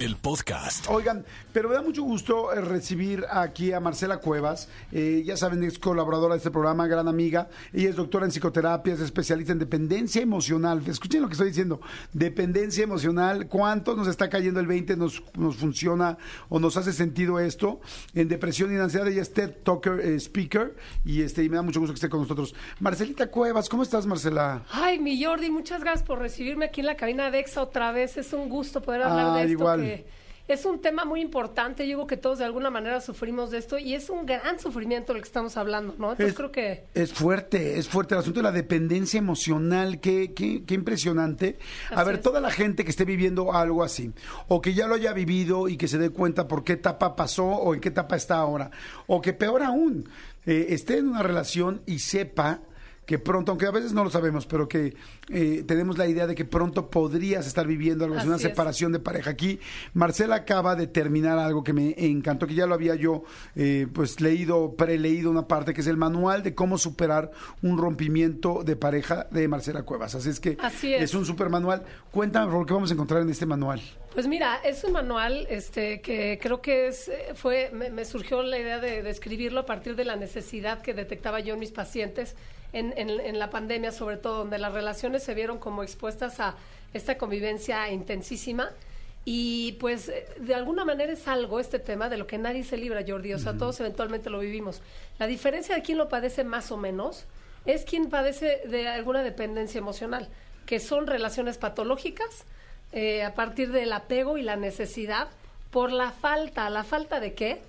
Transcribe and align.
el 0.00 0.16
podcast. 0.16 0.86
Oigan, 0.90 1.24
pero 1.52 1.68
me 1.68 1.74
da 1.76 1.82
mucho 1.82 2.02
gusto 2.02 2.52
eh, 2.52 2.60
recibir 2.60 3.24
aquí 3.30 3.72
a 3.72 3.80
Marcela 3.80 4.18
Cuevas. 4.18 4.68
Eh, 4.92 5.22
ya 5.24 5.36
saben, 5.36 5.62
es 5.62 5.78
colaboradora 5.78 6.34
de 6.34 6.38
este 6.38 6.50
programa, 6.50 6.86
gran 6.86 7.06
amiga. 7.08 7.48
Ella 7.72 7.90
es 7.90 7.96
doctora 7.96 8.24
en 8.26 8.32
psicoterapia, 8.32 8.94
es 8.94 9.00
especialista 9.00 9.52
en 9.52 9.60
dependencia 9.60 10.20
emocional. 10.20 10.82
Escuchen 10.86 11.22
lo 11.22 11.28
que 11.28 11.34
estoy 11.34 11.48
diciendo. 11.48 11.80
Dependencia 12.12 12.82
emocional. 12.84 13.46
¿Cuánto 13.46 13.94
nos 13.94 14.08
está 14.08 14.28
cayendo 14.28 14.58
el 14.60 14.66
20? 14.66 14.96
Nos, 14.96 15.22
nos 15.36 15.56
funciona 15.56 16.18
o 16.48 16.58
nos 16.58 16.76
hace 16.76 16.92
sentido 16.92 17.38
esto? 17.38 17.80
En 18.14 18.28
depresión 18.28 18.74
y 18.74 18.76
ansiedad, 18.78 19.06
ella 19.06 19.22
es 19.22 19.32
TED 19.32 19.50
Talker 19.62 20.00
eh, 20.00 20.16
Speaker. 20.16 20.74
Y, 21.04 21.22
este, 21.22 21.44
y 21.44 21.48
me 21.48 21.56
da 21.56 21.62
mucho 21.62 21.78
gusto 21.80 21.92
que 21.94 21.98
esté 21.98 22.08
con 22.08 22.20
nosotros. 22.20 22.54
Marcelita 22.80 23.28
Cuevas, 23.28 23.68
¿cómo 23.68 23.84
estás, 23.84 24.06
Marcela? 24.06 24.62
Ay, 24.72 24.98
mi 24.98 25.22
Jordi, 25.22 25.50
muchas 25.50 25.80
gracias 25.82 26.06
por 26.06 26.18
recibirme 26.18 26.66
aquí 26.66 26.80
en 26.80 26.86
la 26.86 26.96
cabina 26.96 27.30
de 27.30 27.38
EXA 27.38 27.62
otra 27.62 27.92
vez. 27.92 28.16
Es 28.16 28.32
un 28.32 28.48
gusto 28.48 28.82
poder 28.82 29.02
hablar 29.02 29.26
Ah, 29.28 29.34
de 29.36 29.40
esto. 29.42 29.52
igual. 29.52 29.83
Es 30.46 30.66
un 30.66 30.82
tema 30.82 31.06
muy 31.06 31.22
importante. 31.22 31.84
Yo 31.84 31.96
digo 31.96 32.06
que 32.06 32.18
todos 32.18 32.38
de 32.38 32.44
alguna 32.44 32.68
manera 32.68 33.00
sufrimos 33.00 33.50
de 33.50 33.56
esto 33.56 33.78
y 33.78 33.94
es 33.94 34.10
un 34.10 34.26
gran 34.26 34.60
sufrimiento 34.60 35.14
lo 35.14 35.18
que 35.20 35.24
estamos 35.26 35.56
hablando, 35.56 35.94
¿no? 35.98 36.10
Entonces 36.10 36.32
Es- 36.32 36.34
creo 36.36 36.52
que. 36.52 36.84
Es 36.92 37.14
fuerte, 37.14 37.78
es 37.78 37.88
fuerte 37.88 38.12
el 38.14 38.20
asunto 38.20 38.40
de 38.40 38.44
la 38.44 38.52
dependencia 38.52 39.16
emocional, 39.16 40.00
qué, 40.00 40.34
qué, 40.34 40.62
qué 40.66 40.74
impresionante. 40.74 41.56
A 41.90 42.04
ver, 42.04 42.16
es. 42.16 42.20
toda 42.20 42.42
la 42.42 42.50
gente 42.50 42.84
que 42.84 42.90
esté 42.90 43.06
viviendo 43.06 43.54
algo 43.54 43.82
así, 43.82 44.12
o 44.48 44.60
que 44.60 44.74
ya 44.74 44.86
lo 44.86 44.96
haya 44.96 45.14
vivido 45.14 45.66
y 45.66 45.78
que 45.78 45.88
se 45.88 45.96
dé 45.96 46.10
cuenta 46.10 46.46
por 46.46 46.62
qué 46.62 46.74
etapa 46.74 47.16
pasó 47.16 47.46
o 47.46 47.74
en 47.74 47.80
qué 47.80 47.88
etapa 47.88 48.14
está 48.14 48.36
ahora, 48.36 48.70
o 49.06 49.22
que 49.22 49.32
peor 49.32 49.62
aún, 49.62 50.10
eh, 50.44 50.66
esté 50.68 50.98
en 50.98 51.08
una 51.08 51.22
relación 51.22 51.80
y 51.86 52.00
sepa 52.00 52.60
que 53.06 53.18
pronto, 53.18 53.52
aunque 53.52 53.66
a 53.66 53.70
veces 53.70 53.92
no 53.92 54.02
lo 54.04 54.10
sabemos, 54.10 54.46
pero 54.46 54.68
que 54.68 54.94
eh, 55.28 55.64
tenemos 55.66 55.98
la 55.98 56.06
idea 56.06 56.26
de 56.26 56.34
que 56.34 56.44
pronto 56.44 56.90
podrías 56.90 57.46
estar 57.46 57.66
viviendo 57.66 58.04
algo 58.04 58.16
así, 58.16 58.26
una 58.26 58.36
es. 58.36 58.42
separación 58.42 58.92
de 58.92 58.98
pareja. 58.98 59.30
Aquí 59.30 59.60
Marcela 59.92 60.36
acaba 60.36 60.74
de 60.74 60.86
terminar 60.86 61.38
algo 61.38 61.62
que 61.62 61.72
me 61.72 61.94
encantó, 61.98 62.46
que 62.46 62.54
ya 62.54 62.66
lo 62.66 62.74
había 62.74 62.94
yo 62.94 63.24
eh, 63.56 63.86
pues 63.92 64.20
leído, 64.20 64.74
preleído 64.74 65.30
una 65.30 65.46
parte, 65.46 65.74
que 65.74 65.82
es 65.82 65.86
el 65.86 65.96
manual 65.96 66.42
de 66.42 66.54
cómo 66.54 66.78
superar 66.78 67.30
un 67.62 67.76
rompimiento 67.78 68.62
de 68.64 68.76
pareja 68.76 69.26
de 69.30 69.48
Marcela 69.48 69.82
Cuevas. 69.82 70.14
Así 70.14 70.30
es 70.30 70.40
que 70.40 70.56
Así 70.60 70.94
es. 70.94 71.14
un 71.14 71.26
super 71.26 71.50
manual. 71.50 71.82
Cuéntame 72.10 72.50
por 72.50 72.66
qué 72.66 72.72
vamos 72.72 72.90
a 72.90 72.94
encontrar 72.94 73.22
en 73.22 73.30
este 73.30 73.46
manual. 73.46 73.80
Pues 74.14 74.28
mira, 74.28 74.60
es 74.64 74.84
un 74.84 74.92
manual 74.92 75.46
este, 75.50 76.00
que 76.00 76.38
creo 76.40 76.62
que 76.62 76.86
es, 76.86 77.08
eh, 77.08 77.32
fue, 77.34 77.70
me, 77.72 77.90
me 77.90 78.04
surgió 78.04 78.42
la 78.42 78.58
idea 78.58 78.78
de, 78.78 79.02
de 79.02 79.10
escribirlo 79.10 79.60
a 79.60 79.66
partir 79.66 79.96
de 79.96 80.04
la 80.04 80.14
necesidad 80.14 80.80
que 80.82 80.94
detectaba 80.94 81.40
yo 81.40 81.54
en 81.54 81.60
mis 81.60 81.72
pacientes 81.72 82.36
en, 82.74 82.92
en- 82.98 83.20
en 83.20 83.38
la 83.38 83.48
pandemia, 83.50 83.90
sobre 83.92 84.16
todo, 84.18 84.38
donde 84.38 84.58
las 84.58 84.72
relaciones 84.72 85.22
se 85.22 85.32
vieron 85.34 85.58
como 85.58 85.82
expuestas 85.82 86.40
a 86.40 86.56
esta 86.92 87.16
convivencia 87.16 87.90
intensísima. 87.90 88.70
Y 89.26 89.72
pues 89.80 90.12
de 90.38 90.54
alguna 90.54 90.84
manera 90.84 91.10
es 91.12 91.26
algo 91.28 91.58
este 91.58 91.78
tema 91.78 92.10
de 92.10 92.18
lo 92.18 92.26
que 92.26 92.36
nadie 92.36 92.62
se 92.62 92.76
libra, 92.76 93.02
Jordi. 93.06 93.32
O 93.32 93.38
sea, 93.38 93.56
todos 93.56 93.80
eventualmente 93.80 94.28
lo 94.28 94.38
vivimos. 94.40 94.82
La 95.18 95.26
diferencia 95.26 95.74
de 95.74 95.80
quién 95.82 95.96
lo 95.96 96.10
padece 96.10 96.44
más 96.44 96.70
o 96.70 96.76
menos 96.76 97.24
es 97.64 97.84
quien 97.86 98.10
padece 98.10 98.60
de 98.66 98.86
alguna 98.88 99.22
dependencia 99.22 99.78
emocional, 99.78 100.28
que 100.66 100.78
son 100.78 101.06
relaciones 101.06 101.56
patológicas 101.56 102.44
eh, 102.92 103.22
a 103.22 103.34
partir 103.34 103.72
del 103.72 103.94
apego 103.94 104.36
y 104.36 104.42
la 104.42 104.56
necesidad 104.56 105.28
por 105.70 105.90
la 105.90 106.10
falta. 106.10 106.68
¿La 106.68 106.84
falta 106.84 107.18
de 107.18 107.32
qué? 107.32 107.62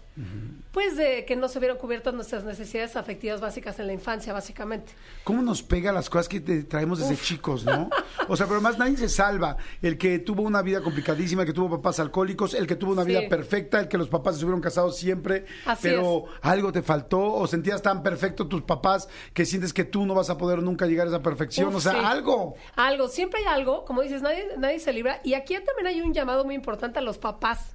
Pues 0.71 0.95
de 0.95 1.25
que 1.25 1.35
no 1.35 1.47
se 1.49 1.59
vieron 1.59 1.77
cubiertas 1.77 2.13
nuestras 2.13 2.44
necesidades 2.45 2.95
afectivas 2.95 3.41
básicas 3.41 3.80
en 3.80 3.88
la 3.88 3.94
infancia, 3.94 4.31
básicamente. 4.33 4.94
¿Cómo 5.25 5.41
nos 5.41 5.61
pega 5.61 5.91
las 5.91 6.09
cosas 6.09 6.30
que 6.30 6.39
te 6.39 6.63
traemos 6.63 6.99
desde 6.99 7.17
chicos, 7.22 7.66
no? 7.66 7.89
O 8.27 8.35
sea, 8.35 8.47
pero 8.47 8.59
más 8.59 8.80
nadie 8.80 8.97
se 8.97 9.07
salva. 9.09 9.55
El 9.81 9.97
que 9.99 10.17
tuvo 10.19 10.41
una 10.41 10.61
vida 10.63 10.81
complicadísima, 10.81 11.44
el 11.44 11.47
que 11.47 11.53
tuvo 11.53 11.69
papás 11.77 11.99
alcohólicos, 11.99 12.53
el 12.55 12.66
que 12.66 12.75
tuvo 12.75 12.94
una 12.94 13.03
Sí. 13.03 13.09
vida 13.09 13.22
perfecta, 13.30 13.80
el 13.80 13.88
que 13.88 13.97
los 13.99 14.07
papás 14.07 14.35
estuvieron 14.35 14.61
casados 14.61 14.97
siempre, 14.97 15.45
Así 15.66 15.89
pero 15.89 16.25
algo 16.41 16.72
te 16.72 16.81
faltó 16.81 17.22
o 17.35 17.45
sentías 17.45 17.81
tan 17.84 18.01
perfecto 18.01 18.47
tus 18.47 18.63
papás 18.63 19.07
que 19.34 19.45
sientes 19.45 19.73
que 19.73 19.84
tú 19.84 20.06
no 20.06 20.16
vas 20.16 20.29
a 20.31 20.38
poder 20.38 20.63
nunca 20.63 20.88
llegar 20.88 21.06
a 21.07 21.09
esa 21.12 21.22
perfección. 21.22 21.68
Uf, 21.69 21.75
o 21.75 21.81
sea, 21.81 21.91
sí. 21.91 22.00
algo. 22.03 22.56
Algo, 22.75 23.07
siempre 23.09 23.41
hay 23.41 23.45
algo, 23.47 23.85
como 23.85 24.01
dices, 24.01 24.22
nadie, 24.23 24.47
nadie 24.57 24.79
se 24.79 24.91
libra. 24.94 25.19
Y 25.23 25.34
aquí 25.35 25.53
también 25.63 25.88
hay 25.88 26.01
un 26.01 26.13
llamado 26.13 26.45
muy 26.45 26.56
importante 26.56 26.97
a 27.00 27.01
los 27.03 27.18
papás, 27.19 27.73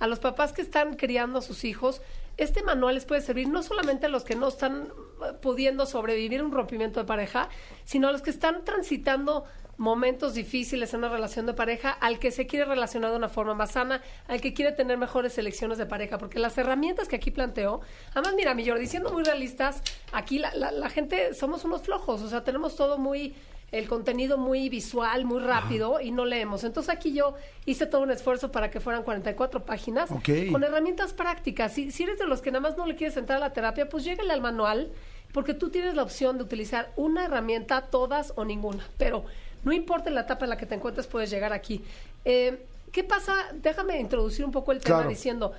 a 0.00 0.06
los 0.08 0.18
papás 0.18 0.52
que 0.52 0.62
están 0.62 0.96
criando 0.96 1.38
a 1.38 1.42
sus 1.42 1.64
hijos. 1.64 2.02
Este 2.36 2.62
manual 2.62 2.94
les 2.94 3.04
puede 3.04 3.20
servir 3.20 3.48
no 3.48 3.62
solamente 3.62 4.06
a 4.06 4.08
los 4.08 4.24
que 4.24 4.34
no 4.34 4.48
están 4.48 4.88
eh, 5.22 5.34
pudiendo 5.40 5.86
sobrevivir 5.86 6.42
un 6.42 6.50
rompimiento 6.52 6.98
de 6.98 7.06
pareja, 7.06 7.48
sino 7.84 8.08
a 8.08 8.12
los 8.12 8.22
que 8.22 8.30
están 8.30 8.64
transitando 8.64 9.44
momentos 9.76 10.34
difíciles 10.34 10.92
en 10.92 10.98
una 10.98 11.08
relación 11.08 11.46
de 11.46 11.54
pareja, 11.54 11.90
al 11.90 12.18
que 12.18 12.30
se 12.30 12.46
quiere 12.46 12.66
relacionar 12.66 13.12
de 13.12 13.16
una 13.16 13.30
forma 13.30 13.54
más 13.54 13.72
sana, 13.72 14.02
al 14.28 14.40
que 14.42 14.52
quiere 14.52 14.72
tener 14.72 14.98
mejores 14.98 15.38
elecciones 15.38 15.78
de 15.78 15.86
pareja, 15.86 16.18
porque 16.18 16.38
las 16.38 16.58
herramientas 16.58 17.08
que 17.08 17.16
aquí 17.16 17.30
planteo, 17.30 17.80
además 18.12 18.34
mira, 18.36 18.54
mi 18.54 18.66
Jordi, 18.68 18.86
siendo 18.86 19.10
muy 19.10 19.22
realistas, 19.22 19.82
aquí 20.12 20.38
la- 20.38 20.54
la 20.54 20.90
gente 20.90 21.32
somos 21.32 21.64
unos 21.64 21.80
flojos, 21.82 22.20
o 22.20 22.28
sea, 22.28 22.44
tenemos 22.44 22.76
todo 22.76 22.98
muy 22.98 23.34
el 23.72 23.86
contenido 23.88 24.36
muy 24.36 24.68
visual, 24.68 25.24
muy 25.24 25.40
rápido 25.42 26.00
y 26.00 26.10
no 26.10 26.24
leemos. 26.24 26.64
Entonces 26.64 26.92
aquí 26.92 27.12
yo 27.12 27.34
hice 27.66 27.86
todo 27.86 28.02
un 28.02 28.10
esfuerzo 28.10 28.50
para 28.50 28.70
que 28.70 28.80
fueran 28.80 29.02
44 29.04 29.64
páginas 29.64 30.10
Ok. 30.10 30.28
con 30.50 30.64
herramientas 30.64 31.12
prácticas. 31.12 31.72
Si, 31.72 31.90
si 31.92 32.02
eres 32.02 32.18
de 32.18 32.26
los 32.26 32.40
que 32.42 32.50
nada 32.50 32.60
más 32.62 32.76
no 32.76 32.86
le 32.86 32.96
quieres 32.96 33.16
entrar 33.16 33.36
a 33.38 33.40
la 33.40 33.52
terapia, 33.52 33.88
pues 33.88 34.04
llégale 34.04 34.32
al 34.32 34.40
manual 34.40 34.90
porque 35.32 35.54
tú 35.54 35.70
tienes 35.70 35.94
la 35.94 36.02
opción 36.02 36.36
de 36.38 36.42
utilizar 36.44 36.92
una 36.96 37.24
herramienta, 37.26 37.82
todas 37.82 38.32
o 38.34 38.44
ninguna. 38.44 38.84
Pero 38.98 39.24
no 39.62 39.72
importa 39.72 40.10
la 40.10 40.22
etapa 40.22 40.44
en 40.46 40.50
la 40.50 40.56
que 40.56 40.66
te 40.66 40.74
encuentres, 40.74 41.06
puedes 41.06 41.30
llegar 41.30 41.52
aquí. 41.52 41.84
Eh, 42.24 42.64
¿Qué 42.90 43.04
pasa? 43.04 43.34
Déjame 43.54 44.00
introducir 44.00 44.44
un 44.44 44.50
poco 44.50 44.72
el 44.72 44.80
tema 44.80 44.96
Claro. 44.98 45.08
diciendo, 45.10 45.52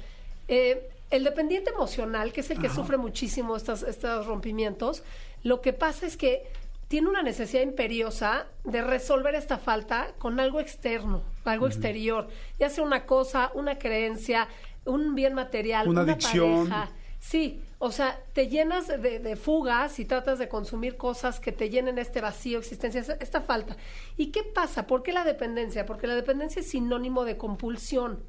eh, 0.50 0.90
el 1.12 1.24
dependiente 1.24 1.70
emocional, 1.72 2.34
que 2.34 2.42
es 2.42 2.52
el 2.52 2.60
que 2.60 2.70
sufre 2.70 2.98
muchísimo 2.98 3.56
estos, 3.56 3.84
estos 3.84 4.26
rompimientos, 4.26 5.04
lo 5.44 5.62
que 5.62 5.72
pasa 5.72 6.06
es 6.06 6.18
que 6.18 6.44
tiene 6.92 7.08
una 7.08 7.24
necesidad 7.24 7.62
imperiosa 7.64 8.48
de 8.66 8.82
resolver 8.82 9.34
esta 9.34 9.58
falta 9.58 10.14
con 10.20 10.42
algo 10.42 10.60
externo, 10.60 11.24
algo 11.46 11.68
exterior, 11.68 12.28
ya 12.60 12.70
sea 12.70 12.84
una 12.84 13.06
cosa, 13.06 13.50
una 13.54 13.80
creencia, 13.80 14.50
un 14.84 15.16
bien 15.16 15.34
material, 15.34 15.88
Una 15.88 16.02
una, 16.02 16.12
adicción. 16.12 16.68
pareja. 16.68 16.92
Sí, 17.22 17.64
o 17.80 17.94
sea, 17.94 18.20
te 18.34 18.50
llenas 18.50 18.90
de, 18.90 19.20
de 19.20 19.36
fugas 19.38 20.00
y 20.00 20.06
tratas 20.06 20.38
de 20.38 20.50
consumir 20.50 20.98
cosas 20.98 21.40
que 21.40 21.54
te 21.54 21.70
llenen 21.70 21.98
este 21.98 22.20
vacío 22.20 22.60
existencia, 22.60 23.00
esta- 23.22 23.40
falta. 23.42 23.78
¿Y 24.18 24.32
qué 24.34 24.44
pasa? 24.44 24.86
¿Por 24.86 25.02
qué 25.02 25.14
la 25.14 25.24
dependencia? 25.24 25.86
Porque 25.86 26.08
la 26.08 26.16
dependencia 26.16 26.60
es 26.60 26.70
sinónimo 26.70 27.24
de 27.24 27.38
compulsión. 27.38 28.22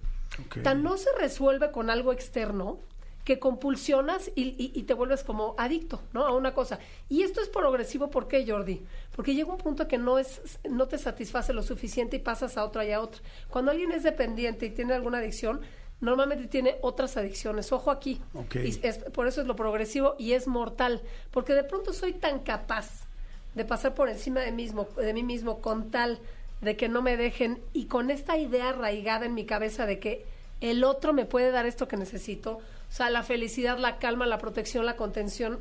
Tan 0.63 0.85
no 0.85 0.99
se 0.99 1.11
resuelve 1.19 1.73
con 1.73 1.91
algo 1.91 2.13
externo 2.13 2.79
que 3.25 3.39
compulsionas 3.39 4.31
y, 4.35 4.43
y- 4.59 4.73
y 4.75 4.83
te 4.83 4.95
vuelves 4.95 5.23
como 5.23 5.55
adicto, 5.57 6.03
¿no? 6.13 6.25
A 6.27 6.33
una 6.35 6.55
cosa. 6.55 6.79
Y 7.09 7.23
esto 7.23 7.41
es 7.41 7.49
progresivo, 7.49 8.11
¿por 8.11 8.27
qué, 8.27 8.45
Jordi? 8.47 8.83
Porque 9.15 9.35
llega 9.35 9.51
un 9.53 9.59
punto 9.59 9.87
que 9.87 9.97
no 9.99 10.19
es, 10.19 10.59
no 10.69 10.89
te 10.89 10.99
satisface 10.99 11.53
lo 11.53 11.63
suficiente 11.63 12.17
y 12.17 12.21
pasas 12.21 12.57
a 12.57 12.65
otra 12.65 12.85
y 12.85 12.91
a 12.93 13.01
otra. 13.01 13.21
Cuando 13.49 13.71
alguien 13.71 13.93
es 13.93 14.03
dependiente 14.03 14.67
y 14.67 14.71
tiene 14.71 14.95
alguna 14.95 15.19
adicción, 15.19 15.61
normalmente 16.01 16.49
tiene 16.49 16.77
otras 16.81 17.17
adicciones. 17.17 17.71
Ojo 17.71 17.93
aquí. 17.93 18.21
Y 18.67 18.87
es- 18.87 18.99
por 18.99 19.29
eso 19.29 19.41
es 19.41 19.47
lo 19.47 19.55
progresivo 19.55 20.17
y 20.19 20.33
es 20.33 20.49
mortal. 20.49 21.01
Porque 21.31 21.55
de 21.55 21.63
pronto 21.63 21.93
soy 21.93 22.13
tan 22.15 22.41
capaz 22.41 23.07
de 23.55 23.65
pasar 23.65 23.95
por 23.95 24.09
encima 24.09 24.41
de, 24.41 24.51
mismo, 24.51 24.89
de 24.97 25.13
mí 25.15 25.23
mismo 25.23 25.61
con 25.61 25.91
tal 25.93 26.19
de 26.61 26.77
que 26.77 26.89
no 26.89 27.03
me 27.03 27.17
dejen 27.17 27.61
y 27.73 27.85
con 27.87 28.11
esta 28.11 28.37
idea 28.37 28.71
arraigada 28.71 29.27
en 29.27 29.35
mi 29.35 29.45
cabeza 29.45 29.85
de 29.87 29.99
que 30.01 30.25
el 30.61 30.85
otro 30.85 31.13
me 31.13 31.25
puede 31.25 31.51
dar 31.51 31.67
esto 31.67 31.87
que 31.89 31.97
necesito, 31.97 32.61
o 32.93 32.95
sea, 32.95 33.09
la 33.09 33.23
felicidad, 33.23 33.79
la 33.79 33.97
calma, 33.99 34.27
la 34.27 34.37
protección, 34.37 34.85
la 34.85 34.97
contención, 34.97 35.61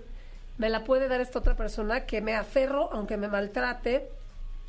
me 0.58 0.69
la 0.69 0.84
puede 0.84 1.08
dar 1.08 1.22
esta 1.22 1.40
otra 1.40 1.56
persona 1.56 2.06
que 2.06 2.19
me 2.19 2.36
aferro, 2.36 2.90
aunque 2.92 3.16
me 3.16 3.30
maltrate, 3.30 4.09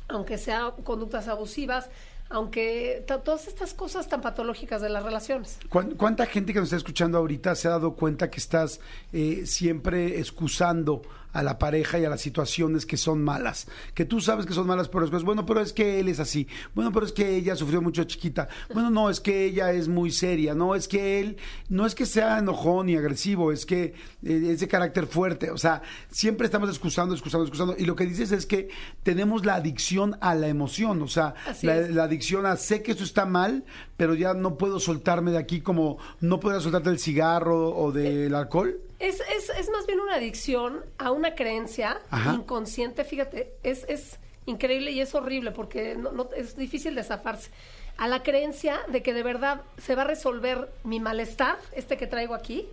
aunque 0.07 0.37
sea 0.37 0.71
conductas 0.85 1.27
abusivas, 1.27 1.89
aunque 2.29 3.03
to- 3.05 3.19
todas 3.19 3.47
estas 3.47 3.73
cosas 3.73 4.07
tan 4.07 4.21
patológicas 4.21 4.81
de 4.81 4.89
las 4.89 5.03
relaciones. 5.03 5.59
¿Cuán- 5.69 5.91
¿Cuánta 5.95 6.25
gente 6.25 6.53
que 6.53 6.59
nos 6.59 6.67
está 6.67 6.77
escuchando 6.77 7.17
ahorita 7.17 7.53
se 7.55 7.67
ha 7.67 7.71
dado 7.71 7.95
cuenta 7.95 8.31
que 8.31 8.39
estás 8.39 8.79
eh, 9.11 9.43
siempre 9.45 10.19
excusando 10.19 11.01
a 11.33 11.43
la 11.43 11.59
pareja 11.59 11.99
y 11.99 12.05
a 12.05 12.09
las 12.09 12.21
situaciones 12.21 12.85
que 12.85 12.97
son 12.97 13.21
malas? 13.23 13.67
Que 13.93 14.05
tú 14.05 14.21
sabes 14.21 14.45
que 14.45 14.53
son 14.53 14.67
malas, 14.67 14.87
pero 14.87 15.05
es 15.05 15.23
bueno, 15.23 15.45
pero 15.45 15.59
es 15.59 15.73
que 15.73 15.99
él 15.99 16.07
es 16.07 16.19
así. 16.19 16.47
Bueno, 16.73 16.91
pero 16.91 17.05
es 17.05 17.11
que 17.11 17.35
ella 17.35 17.55
sufrió 17.55 17.81
mucho 17.81 18.03
chiquita. 18.05 18.47
Bueno, 18.73 18.89
no, 18.89 19.09
es 19.09 19.19
que 19.19 19.45
ella 19.45 19.71
es 19.71 19.87
muy 19.87 20.11
seria. 20.11 20.53
No, 20.53 20.75
es 20.75 20.87
que 20.87 21.19
él, 21.19 21.37
no 21.69 21.85
es 21.85 21.95
que 21.95 22.05
sea 22.05 22.39
enojón 22.39 22.87
ni 22.87 22.95
agresivo, 22.95 23.51
es 23.51 23.65
que 23.65 23.93
eh, 24.23 24.47
es 24.51 24.59
de 24.59 24.67
carácter 24.67 25.07
fuerte. 25.07 25.51
O 25.51 25.57
sea, 25.57 25.81
siempre 26.09 26.45
estamos 26.45 26.69
excusando, 26.69 27.13
excusando, 27.13 27.45
excusando. 27.45 27.75
Y 27.77 27.85
lo 27.85 27.95
que 27.95 28.05
dices 28.05 28.31
es 28.31 28.45
que 28.45 28.69
tenemos 29.03 29.45
la 29.45 29.55
adicción 29.55 30.17
a 30.21 30.35
la 30.35 30.47
emoción. 30.47 31.01
O 31.01 31.07
sea, 31.07 31.35
la, 31.61 32.03
adicción 32.03 32.45
a 32.45 32.55
sé 32.55 32.81
que 32.81 32.91
esto 32.91 33.03
está 33.03 33.25
mal, 33.25 33.63
pero 33.97 34.13
ya 34.13 34.33
no 34.33 34.57
puedo 34.57 34.79
soltarme 34.79 35.31
de 35.31 35.37
aquí 35.37 35.61
como 35.61 35.97
no 36.19 36.39
puedo 36.39 36.59
soltarte 36.61 36.89
del 36.89 36.99
cigarro 36.99 37.75
o 37.75 37.91
del 37.91 38.33
alcohol. 38.35 38.79
Es, 38.99 39.19
es, 39.35 39.49
es 39.49 39.69
más 39.69 39.85
bien 39.85 39.99
una 39.99 40.15
adicción 40.15 40.83
a 40.97 41.11
una 41.11 41.35
creencia 41.35 41.99
Ajá. 42.09 42.33
inconsciente, 42.33 43.03
fíjate, 43.03 43.53
es, 43.63 43.85
es 43.89 44.19
increíble 44.45 44.91
y 44.91 45.01
es 45.01 45.13
horrible 45.15 45.51
porque 45.51 45.95
no, 45.95 46.11
no- 46.11 46.29
es 46.35 46.55
difícil 46.55 46.95
de 46.95 47.03
zafarse. 47.03 47.51
A 47.97 48.07
la 48.07 48.23
creencia 48.23 48.79
de 48.87 49.03
que 49.03 49.13
de 49.13 49.23
verdad 49.23 49.61
se 49.77 49.95
va 49.95 50.01
a 50.03 50.05
resolver 50.05 50.69
mi 50.83 50.99
malestar, 50.99 51.57
este 51.73 51.97
que 51.97 52.07
traigo 52.07 52.33
aquí, 52.33 52.67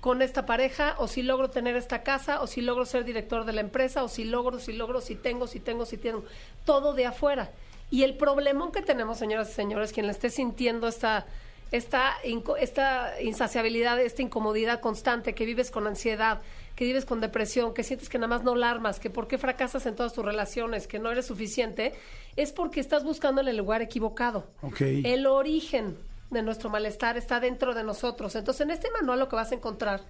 con 0.00 0.22
esta 0.22 0.46
pareja, 0.46 0.94
o 0.98 1.08
si 1.08 1.22
logro 1.22 1.50
tener 1.50 1.74
esta 1.74 2.02
casa, 2.02 2.40
o 2.42 2.46
si 2.46 2.60
logro 2.60 2.84
ser 2.84 3.04
director 3.04 3.44
de 3.44 3.52
la 3.52 3.60
empresa, 3.60 4.04
o 4.04 4.08
si 4.08 4.24
logro, 4.24 4.60
si 4.60 4.72
logro, 4.72 5.00
si 5.00 5.16
tengo, 5.16 5.46
si 5.48 5.58
tengo, 5.58 5.84
si 5.84 5.96
tengo, 5.96 6.24
todo 6.64 6.92
de 6.94 7.06
afuera. 7.06 7.50
Y 7.90 8.02
el 8.04 8.16
problemón 8.16 8.70
que 8.72 8.82
tenemos, 8.82 9.18
señoras 9.18 9.50
y 9.50 9.54
señores, 9.54 9.92
quien 9.92 10.06
le 10.06 10.12
esté 10.12 10.30
sintiendo 10.30 10.86
esta, 10.86 11.26
esta, 11.72 12.14
esta 12.60 13.20
insaciabilidad, 13.20 14.00
esta 14.00 14.22
incomodidad 14.22 14.80
constante, 14.80 15.34
que 15.34 15.44
vives 15.44 15.70
con 15.70 15.86
ansiedad, 15.86 16.40
que 16.76 16.84
vives 16.84 17.04
con 17.04 17.20
depresión, 17.20 17.74
que 17.74 17.82
sientes 17.82 18.08
que 18.08 18.18
nada 18.18 18.28
más 18.28 18.44
no 18.44 18.54
la 18.54 18.70
armas, 18.70 19.00
que 19.00 19.10
por 19.10 19.26
qué 19.26 19.38
fracasas 19.38 19.86
en 19.86 19.96
todas 19.96 20.12
tus 20.12 20.24
relaciones, 20.24 20.86
que 20.86 20.98
no 20.98 21.10
eres 21.10 21.26
suficiente, 21.26 21.94
es 22.36 22.52
porque 22.52 22.80
estás 22.80 23.02
buscando 23.02 23.40
en 23.40 23.48
el 23.48 23.56
lugar 23.56 23.82
equivocado. 23.82 24.46
El 24.80 25.26
origen 25.26 25.96
de 26.30 26.42
nuestro 26.42 26.70
malestar 26.70 27.16
está 27.16 27.40
dentro 27.40 27.74
de 27.74 27.82
nosotros. 27.82 28.36
Entonces, 28.36 28.60
en 28.60 28.70
este 28.70 28.90
manual 28.90 29.18
lo 29.18 29.28
que 29.28 29.36
vas 29.36 29.52
a 29.52 29.54
encontrar, 29.54 30.02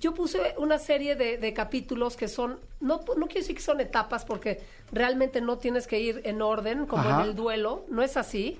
yo 0.00 0.14
puse 0.14 0.54
una 0.56 0.78
serie 0.78 1.14
de, 1.14 1.36
de 1.36 1.52
capítulos 1.52 2.16
que 2.16 2.28
son, 2.28 2.58
no, 2.80 3.00
no 3.16 3.26
quiero 3.26 3.40
decir 3.40 3.54
que 3.54 3.62
son 3.62 3.80
etapas, 3.80 4.24
porque 4.24 4.62
realmente 4.90 5.42
no 5.42 5.58
tienes 5.58 5.86
que 5.86 6.00
ir 6.00 6.22
en 6.24 6.40
orden, 6.40 6.86
como 6.86 7.02
Ajá. 7.02 7.22
en 7.22 7.28
el 7.28 7.36
duelo, 7.36 7.84
no 7.88 8.02
es 8.02 8.16
así. 8.16 8.58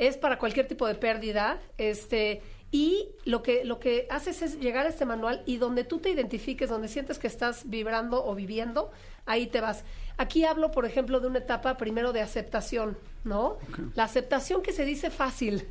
Es 0.00 0.16
para 0.16 0.38
cualquier 0.38 0.66
tipo 0.66 0.86
de 0.86 0.94
pérdida. 0.94 1.60
Este, 1.76 2.42
y 2.72 3.08
lo 3.24 3.42
que, 3.42 3.64
lo 3.64 3.80
que 3.80 4.06
haces 4.10 4.42
es 4.42 4.60
llegar 4.60 4.86
a 4.86 4.88
este 4.88 5.04
manual 5.04 5.42
y 5.44 5.56
donde 5.56 5.84
tú 5.84 5.98
te 5.98 6.10
identifiques, 6.10 6.70
donde 6.70 6.88
sientes 6.88 7.18
que 7.18 7.26
estás 7.26 7.68
vibrando 7.68 8.24
o 8.24 8.34
viviendo, 8.34 8.92
ahí 9.26 9.46
te 9.48 9.60
vas. 9.60 9.84
Aquí 10.16 10.44
hablo, 10.44 10.70
por 10.70 10.86
ejemplo, 10.86 11.18
de 11.18 11.26
una 11.26 11.40
etapa 11.40 11.76
primero 11.76 12.12
de 12.12 12.20
aceptación, 12.20 12.96
¿no? 13.24 13.58
La 13.94 14.04
aceptación 14.04 14.62
que 14.62 14.72
se 14.72 14.84
dice 14.84 15.10
fácil, 15.10 15.66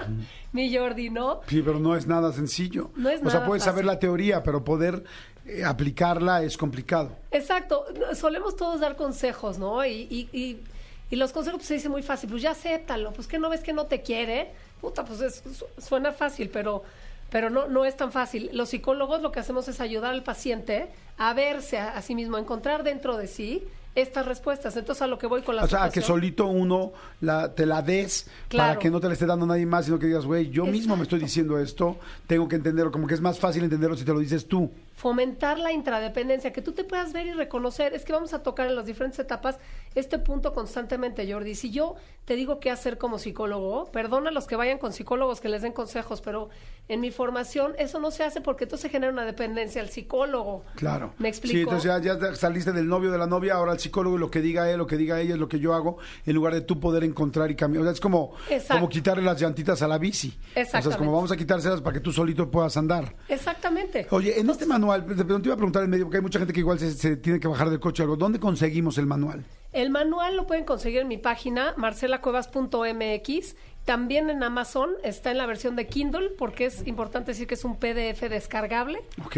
mi 0.52 0.74
Jordi, 0.74 1.10
¿no? 1.10 1.40
Sí, 1.48 1.60
pero 1.60 1.80
no 1.80 1.96
es 1.96 2.06
nada 2.06 2.32
sencillo. 2.32 2.90
No 2.96 3.10
es 3.10 3.20
o 3.20 3.24
sea, 3.24 3.40
nada 3.40 3.46
puedes 3.46 3.64
saber 3.64 3.84
la 3.84 3.98
teoría, 3.98 4.42
pero 4.42 4.62
poder 4.62 5.02
eh, 5.46 5.64
aplicarla 5.64 6.42
es 6.42 6.56
complicado. 6.56 7.16
Exacto, 7.30 7.84
solemos 8.14 8.56
todos 8.56 8.80
dar 8.80 8.94
consejos, 8.94 9.58
¿no? 9.58 9.84
Y, 9.84 10.06
y, 10.08 10.28
y, 10.32 10.60
y 11.10 11.16
los 11.16 11.32
consejos 11.32 11.58
pues, 11.58 11.68
se 11.68 11.74
dice 11.74 11.88
muy 11.88 12.02
fácil, 12.02 12.30
pues 12.30 12.42
ya 12.42 12.52
acéptalo, 12.52 13.12
pues 13.12 13.26
que 13.26 13.38
no 13.38 13.50
ves 13.50 13.60
que 13.62 13.72
no 13.72 13.86
te 13.86 14.02
quiere, 14.02 14.50
puta, 14.80 15.04
pues 15.04 15.20
es- 15.20 15.42
su- 15.56 15.66
suena 15.80 16.12
fácil, 16.12 16.50
pero, 16.50 16.82
pero 17.30 17.50
no, 17.50 17.66
no 17.68 17.84
es 17.84 17.96
tan 17.96 18.10
fácil. 18.12 18.50
Los 18.52 18.70
psicólogos 18.70 19.22
lo 19.22 19.30
que 19.32 19.40
hacemos 19.40 19.68
es 19.68 19.80
ayudar 19.80 20.12
al 20.12 20.22
paciente 20.22 20.88
a 21.18 21.32
verse 21.34 21.78
a, 21.78 21.96
a 21.96 22.02
sí 22.02 22.14
mismo, 22.14 22.36
a 22.36 22.40
encontrar 22.40 22.82
dentro 22.84 23.16
de 23.16 23.26
sí 23.28 23.62
estas 23.94 24.26
respuestas. 24.26 24.76
Entonces 24.76 25.02
a 25.02 25.06
lo 25.06 25.18
que 25.18 25.26
voy 25.28 25.42
con 25.42 25.54
la 25.54 25.62
O 25.64 25.68
sea, 25.68 25.88
que 25.88 26.00
solito 26.00 26.46
uno 26.46 26.92
la, 27.20 27.54
te 27.54 27.64
la 27.64 27.80
des 27.82 28.26
para 28.58 28.78
que 28.78 28.90
no 28.90 28.98
te 29.00 29.06
la 29.06 29.12
esté 29.12 29.24
dando 29.26 29.46
nadie 29.46 29.66
más, 29.66 29.84
sino 29.84 29.98
que 30.00 30.06
digas, 30.06 30.24
güey, 30.26 30.50
yo 30.50 30.64
mismo 30.66 30.96
me 30.96 31.04
estoy 31.04 31.20
diciendo 31.20 31.58
esto, 31.60 31.96
tengo 32.26 32.48
que 32.48 32.56
entenderlo, 32.56 32.90
como 32.90 33.06
que 33.06 33.14
es 33.14 33.20
más 33.20 33.38
fácil 33.38 33.62
entenderlo 33.62 33.96
si 33.96 34.04
te 34.04 34.12
lo 34.12 34.18
dices 34.18 34.48
tú. 34.48 34.70
Fomentar 34.94 35.58
la 35.58 35.72
intradependencia, 35.72 36.52
que 36.52 36.62
tú 36.62 36.72
te 36.72 36.84
puedas 36.84 37.12
ver 37.12 37.26
y 37.26 37.32
reconocer. 37.32 37.94
Es 37.94 38.04
que 38.04 38.12
vamos 38.12 38.32
a 38.32 38.42
tocar 38.42 38.68
en 38.68 38.76
las 38.76 38.86
diferentes 38.86 39.18
etapas 39.18 39.58
este 39.94 40.18
punto 40.18 40.52
constantemente, 40.54 41.30
Jordi. 41.30 41.54
Si 41.54 41.70
yo 41.70 41.96
te 42.24 42.36
digo 42.36 42.58
qué 42.60 42.70
hacer 42.70 42.96
como 42.96 43.18
psicólogo, 43.18 43.90
perdona 43.92 44.30
a 44.30 44.32
los 44.32 44.46
que 44.46 44.56
vayan 44.56 44.78
con 44.78 44.92
psicólogos 44.92 45.40
que 45.40 45.48
les 45.48 45.62
den 45.62 45.72
consejos, 45.72 46.20
pero 46.20 46.48
en 46.88 47.00
mi 47.00 47.10
formación 47.10 47.74
eso 47.78 47.98
no 47.98 48.10
se 48.10 48.24
hace 48.24 48.40
porque 48.40 48.64
entonces 48.64 48.82
se 48.82 48.88
genera 48.90 49.12
una 49.12 49.24
dependencia 49.24 49.80
al 49.82 49.88
psicólogo. 49.90 50.64
Claro. 50.76 51.12
¿Me 51.18 51.32
Sí, 51.32 51.38
explico? 51.40 51.70
entonces 51.72 52.02
ya, 52.02 52.18
ya 52.18 52.34
saliste 52.34 52.72
del 52.72 52.88
novio 52.88 53.10
de 53.10 53.18
la 53.18 53.26
novia, 53.26 53.54
ahora 53.54 53.72
el 53.72 53.78
psicólogo 53.80 54.16
y 54.16 54.20
lo 54.20 54.30
que 54.30 54.40
diga 54.40 54.70
él, 54.70 54.78
lo 54.78 54.86
que 54.86 54.96
diga 54.96 55.20
ella 55.20 55.34
es 55.34 55.40
lo 55.40 55.48
que 55.48 55.58
yo 55.58 55.74
hago, 55.74 55.98
en 56.24 56.34
lugar 56.34 56.54
de 56.54 56.60
tú 56.62 56.78
poder 56.80 57.04
encontrar 57.04 57.50
y 57.50 57.56
cambiar. 57.56 57.82
O 57.82 57.84
sea, 57.84 57.92
es 57.92 58.00
como, 58.00 58.32
Exacto. 58.48 58.74
como 58.74 58.88
quitarle 58.88 59.22
las 59.22 59.40
llantitas 59.40 59.82
a 59.82 59.88
la 59.88 59.98
bici. 59.98 60.28
O 60.28 60.32
sea, 60.54 60.62
es 60.62 60.68
Exactamente. 60.68 60.98
como 60.98 61.12
vamos 61.12 61.32
a 61.32 61.36
quitárselas 61.36 61.80
para 61.80 61.94
que 61.94 62.00
tú 62.00 62.12
solito 62.12 62.50
puedas 62.50 62.76
andar. 62.76 63.14
Exactamente. 63.28 64.06
Oye, 64.10 64.38
en 64.38 64.48
este 64.50 64.66
manual, 64.66 64.83
te 64.92 65.24
te 65.24 65.32
iba 65.32 65.54
a 65.54 65.56
preguntar 65.56 65.82
en 65.84 65.90
medio, 65.90 66.04
porque 66.04 66.18
hay 66.18 66.22
mucha 66.22 66.38
gente 66.38 66.52
que 66.52 66.60
igual 66.60 66.78
se, 66.78 66.92
se 66.92 67.16
tiene 67.16 67.40
que 67.40 67.48
bajar 67.48 67.70
del 67.70 67.80
coche 67.80 68.02
o 68.02 68.04
algo. 68.04 68.16
¿Dónde 68.16 68.38
conseguimos 68.38 68.98
el 68.98 69.06
manual? 69.06 69.44
El 69.72 69.90
manual 69.90 70.36
lo 70.36 70.46
pueden 70.46 70.64
conseguir 70.64 71.00
en 71.00 71.08
mi 71.08 71.18
página, 71.18 71.74
marcelacuevas.mx. 71.76 73.56
También 73.84 74.30
en 74.30 74.42
Amazon 74.42 74.90
está 75.02 75.30
en 75.30 75.38
la 75.38 75.46
versión 75.46 75.76
de 75.76 75.88
Kindle, 75.88 76.30
porque 76.38 76.66
es 76.66 76.86
importante 76.86 77.32
decir 77.32 77.46
que 77.46 77.54
es 77.54 77.64
un 77.64 77.76
PDF 77.76 78.22
descargable. 78.30 79.02
Ok. 79.26 79.36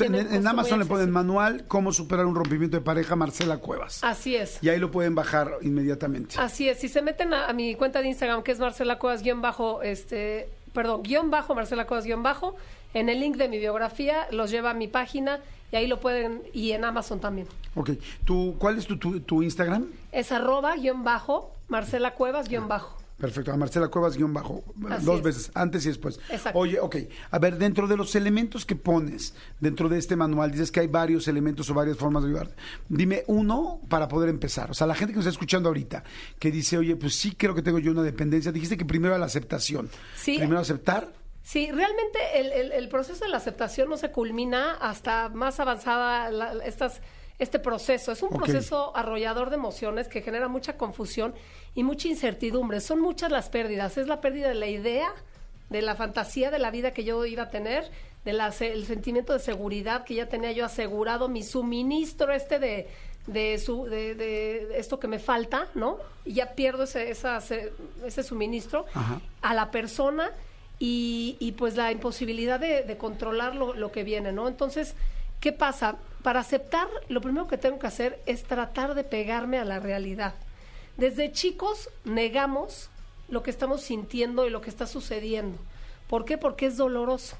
En, 0.00 0.46
Amazon 0.46 0.80
le 0.80 0.84
ponen 0.84 1.12
manual 1.12 1.64
Cómo 1.68 1.92
superar 1.92 2.26
un 2.26 2.34
rompimiento 2.34 2.76
de 2.76 2.82
pareja, 2.82 3.14
Marcela 3.16 3.58
Cuevas. 3.58 4.02
Así 4.02 4.34
es. 4.34 4.58
Y 4.62 4.68
ahí 4.68 4.78
lo 4.78 4.90
pueden 4.90 5.14
bajar 5.14 5.58
inmediatamente. 5.62 6.36
Así 6.38 6.68
es, 6.68 6.78
si 6.78 6.88
se 6.88 7.02
meten 7.02 7.34
a, 7.34 7.48
a 7.48 7.52
mi 7.52 7.74
cuenta 7.74 8.00
de 8.00 8.08
Instagram, 8.08 8.42
que 8.42 8.52
es 8.52 8.58
Marcela 8.58 8.98
Cuevas 8.98 9.22
guion 9.22 9.42
bajo, 9.42 9.82
este, 9.82 10.48
perdón, 10.72 11.02
guion 11.02 11.30
bajo, 11.30 11.54
Marcela 11.54 11.86
Cuevas 11.86 12.04
guion 12.04 12.22
bajo, 12.22 12.56
en 12.98 13.08
el 13.08 13.20
link 13.20 13.36
de 13.36 13.48
mi 13.48 13.58
biografía 13.58 14.26
los 14.32 14.50
lleva 14.50 14.70
a 14.70 14.74
mi 14.74 14.88
página 14.88 15.40
y 15.70 15.76
ahí 15.76 15.86
lo 15.86 16.00
pueden, 16.00 16.42
y 16.52 16.72
en 16.72 16.84
Amazon 16.84 17.20
también. 17.20 17.46
Ok. 17.74 17.90
¿Tú, 18.24 18.54
¿Cuál 18.58 18.78
es 18.78 18.86
tu, 18.86 18.96
tu, 18.98 19.20
tu 19.20 19.42
Instagram? 19.42 19.86
Es 20.12 20.32
arroba 20.32 20.76
guion 20.76 21.04
bajo, 21.04 21.52
Marcela 21.68 22.14
Cuevas 22.14 22.48
guion 22.48 22.68
bajo. 22.68 22.96
Perfecto, 23.18 23.50
a 23.50 23.56
Marcela 23.56 23.88
Cuevas 23.88 24.16
guion 24.16 24.32
bajo, 24.34 24.62
Así 24.90 25.04
dos 25.06 25.16
es. 25.18 25.22
veces, 25.22 25.50
antes 25.54 25.84
y 25.86 25.88
después. 25.88 26.20
Exacto. 26.30 26.58
Oye, 26.58 26.78
ok, 26.78 26.96
a 27.30 27.38
ver, 27.38 27.56
dentro 27.58 27.86
de 27.88 27.96
los 27.96 28.14
elementos 28.14 28.64
que 28.66 28.76
pones 28.76 29.34
dentro 29.58 29.88
de 29.88 29.98
este 29.98 30.16
manual, 30.16 30.52
dices 30.52 30.70
que 30.70 30.80
hay 30.80 30.86
varios 30.86 31.26
elementos 31.26 31.68
o 31.70 31.74
varias 31.74 31.96
formas 31.96 32.22
de 32.22 32.28
ayudarte. 32.28 32.54
Dime 32.88 33.24
uno 33.26 33.80
para 33.88 34.06
poder 34.06 34.28
empezar. 34.28 34.70
O 34.70 34.74
sea, 34.74 34.86
la 34.86 34.94
gente 34.94 35.12
que 35.12 35.16
nos 35.16 35.24
está 35.26 35.34
escuchando 35.34 35.68
ahorita, 35.70 36.04
que 36.38 36.50
dice, 36.50 36.76
oye, 36.78 36.94
pues 36.96 37.14
sí 37.16 37.32
creo 37.34 37.54
que 37.54 37.62
tengo 37.62 37.78
yo 37.78 37.90
una 37.90 38.02
dependencia, 38.02 38.52
dijiste 38.52 38.76
que 38.76 38.84
primero 38.84 39.16
la 39.18 39.26
aceptación. 39.26 39.88
Sí. 40.14 40.36
Primero 40.38 40.60
aceptar. 40.60 41.08
Sí, 41.46 41.70
realmente 41.70 42.18
el, 42.40 42.50
el- 42.50 42.72
el 42.72 42.88
proceso 42.88 43.24
de 43.24 43.30
la 43.30 43.36
aceptación 43.36 43.88
no 43.88 43.96
se 43.96 44.10
culmina 44.10 44.72
hasta 44.80 45.28
más 45.28 45.60
avanzada 45.60 46.28
la- 46.32 46.52
estas, 46.64 47.00
este 47.38 47.60
proceso. 47.60 48.10
Es 48.10 48.20
un 48.24 48.30
proceso 48.30 48.96
arrollador 48.96 49.50
de 49.50 49.54
emociones 49.54 50.08
que 50.08 50.22
genera 50.22 50.48
mucha 50.48 50.76
confusión 50.76 51.36
y 51.76 51.84
mucha 51.84 52.08
incertidumbre. 52.08 52.80
Son 52.80 53.00
muchas 53.00 53.30
las 53.30 53.48
pérdidas. 53.48 53.96
Es 53.96 54.08
la 54.08 54.20
pérdida 54.20 54.48
de 54.48 54.54
la 54.56 54.66
idea, 54.66 55.08
de 55.70 55.82
la 55.82 55.94
fantasía 55.94 56.50
de 56.50 56.58
la 56.58 56.72
vida 56.72 56.90
que 56.92 57.04
yo 57.04 57.24
iba 57.24 57.44
a 57.44 57.48
tener, 57.50 57.88
del 58.24 58.84
sentimiento 58.84 59.32
de 59.32 59.38
seguridad 59.38 60.02
que 60.02 60.14
ya 60.16 60.28
tenía 60.28 60.50
yo 60.50 60.64
asegurado, 60.64 61.28
mi 61.28 61.44
suministro 61.44 62.32
este 62.32 62.58
de, 62.58 62.88
de, 63.28 63.56
su, 63.58 63.84
de, 63.84 64.16
de 64.16 64.78
esto 64.80 64.98
que 64.98 65.06
me 65.06 65.20
falta, 65.20 65.68
¿no? 65.76 65.98
Y 66.24 66.34
ya 66.34 66.54
pierdo 66.56 66.82
ese, 66.82 67.08
esa- 67.08 67.38
ese 68.04 68.22
suministro 68.24 68.84
Ajá. 68.94 69.20
a 69.42 69.54
la 69.54 69.70
persona 69.70 70.32
y, 70.78 71.36
y, 71.40 71.52
pues 71.52 71.76
la 71.76 71.90
imposibilidad 71.90 72.60
de, 72.60 72.96
controlar 72.98 73.54
lo, 73.54 73.74
lo 73.74 73.92
que 73.92 74.04
viene, 74.04 74.32
¿no? 74.32 74.46
Entonces, 74.46 74.94
¿qué 75.40 75.52
pasa? 75.52 75.96
Para 76.22 76.40
aceptar, 76.40 76.88
lo 77.08 77.20
primero 77.20 77.46
que 77.46 77.56
tengo 77.56 77.78
que 77.78 77.86
hacer 77.86 78.20
es 78.26 78.44
tratar 78.44 78.94
de 78.94 79.04
pegarme 79.04 79.58
a 79.58 79.64
la 79.64 79.80
realidad. 79.80 80.34
Desde 80.96 81.32
chicos 81.32 81.88
negamos 82.04 82.90
lo 83.28 83.42
que 83.42 83.50
estamos 83.50 83.82
sintiendo 83.82 84.46
y 84.46 84.50
lo 84.50 84.60
que 84.60 84.70
está 84.70 84.86
sucediendo. 84.86 85.58
¿Por 86.08 86.24
qué? 86.24 86.38
Porque 86.38 86.66
es 86.66 86.76
doloroso. 86.76 87.36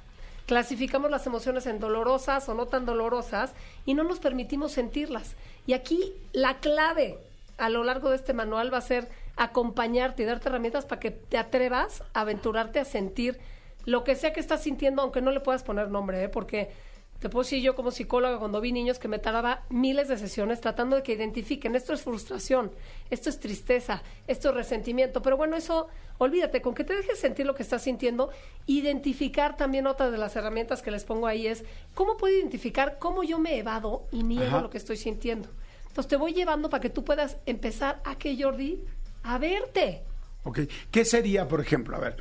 Clasificamos 0.47 1.11
las 1.11 1.27
emociones 1.27 1.67
en 1.67 1.81
dolorosas 1.81 2.49
o 2.49 2.55
no 2.55 2.67
tan 2.67 2.87
dolorosas 2.87 3.53
y 3.85 3.95
no 3.95 4.05
nos 4.05 4.21
permitimos 4.21 4.73
sentirlas. 4.73 5.35
Y 5.67 5.73
aquí 5.73 6.13
la 6.33 6.59
clave 6.59 7.19
a 7.59 7.69
lo 7.69 7.85
largo 7.85 8.11
de 8.11 8.17
este 8.17 8.33
manual 8.33 8.73
va 8.73 8.79
a 8.79 8.83
ser 8.83 9.09
acompañarte 9.37 10.23
y 10.23 10.27
darte 10.27 10.49
herramientas 10.49 10.87
para 10.87 11.01
que 11.01 11.11
te 11.11 11.39
atrevas 11.39 12.03
a 12.15 12.23
aventurarte 12.23 12.81
a 12.81 12.85
sentir 12.85 13.39
lo 13.85 14.03
que 14.03 14.17
sea 14.17 14.33
que 14.33 14.41
estás 14.41 14.63
sintiendo, 14.63 15.03
aunque 15.03 15.21
no 15.23 15.31
le 15.31 15.41
puedas 15.41 15.63
poner 15.63 15.89
nombre, 15.89 16.25
¿eh? 16.25 16.29
porque 16.29 16.71
te 17.19 17.31
puedo 17.31 17.45
decir 17.45 17.63
yo 17.63 17.75
como 17.75 17.91
psicóloga 17.91 18.39
cuando 18.39 18.61
vi 18.61 18.73
niños 18.73 18.99
que 18.99 19.09
me 19.09 19.19
tardaba 19.19 19.65
miles 19.71 20.09
de 20.09 20.19
sesiones 20.19 20.61
tratando 20.61 20.97
de 20.97 21.03
que 21.03 21.13
identifiquen 21.15 21.75
esto 21.75 21.95
es 21.95 22.03
frustración, 22.03 22.73
esto 23.11 23.31
es 23.31 23.41
tristeza, 23.41 24.03
esto 24.27 24.51
es 24.51 24.55
resentimiento, 24.55 25.23
pero 25.23 25.37
bueno, 25.37 25.57
eso 25.57 25.89
olvídate, 26.19 26.61
con 26.61 26.75
que 26.75 26.85
te 26.85 26.95
dejes 26.95 27.19
sentir 27.19 27.47
lo 27.47 27.55
que 27.55 27.63
estás 27.63 27.83
sintiendo, 27.83 28.31
identificar 28.67 29.57
también 29.57 29.87
otra 29.87 30.11
de 30.11 30.19
las 30.19 30.37
herramientas 30.37 30.83
que 30.83 30.91
les 30.91 31.05
pongo 31.05 31.27
ahí 31.27 31.47
es 31.47 31.65
cómo 31.95 32.17
puedo 32.17 32.37
identificar 32.37 32.99
cómo 32.99 33.23
yo 33.23 33.39
me 33.39 33.57
evado 33.57 34.07
y 34.13 34.23
niego 34.23 34.57
Ajá. 34.57 34.61
lo 34.63 34.71
que 34.71 34.79
estoy 34.79 34.97
sintiendo. 34.97 35.49
Entonces 35.89 36.09
te 36.09 36.17
voy 36.17 36.35
llevando 36.35 36.69
para 36.69 36.83
que 36.83 36.91
tú 36.91 37.05
puedas 37.05 37.39
empezar 37.47 38.03
a 38.05 38.17
que 38.17 38.37
Jordi 38.41 38.85
a 39.27 39.39
verte. 39.39 40.03
Ok. 40.45 40.61
¿Qué 40.91 41.05
sería, 41.05 41.49
por 41.49 41.61
ejemplo? 41.61 41.97
A 41.97 42.01
ver, 42.01 42.17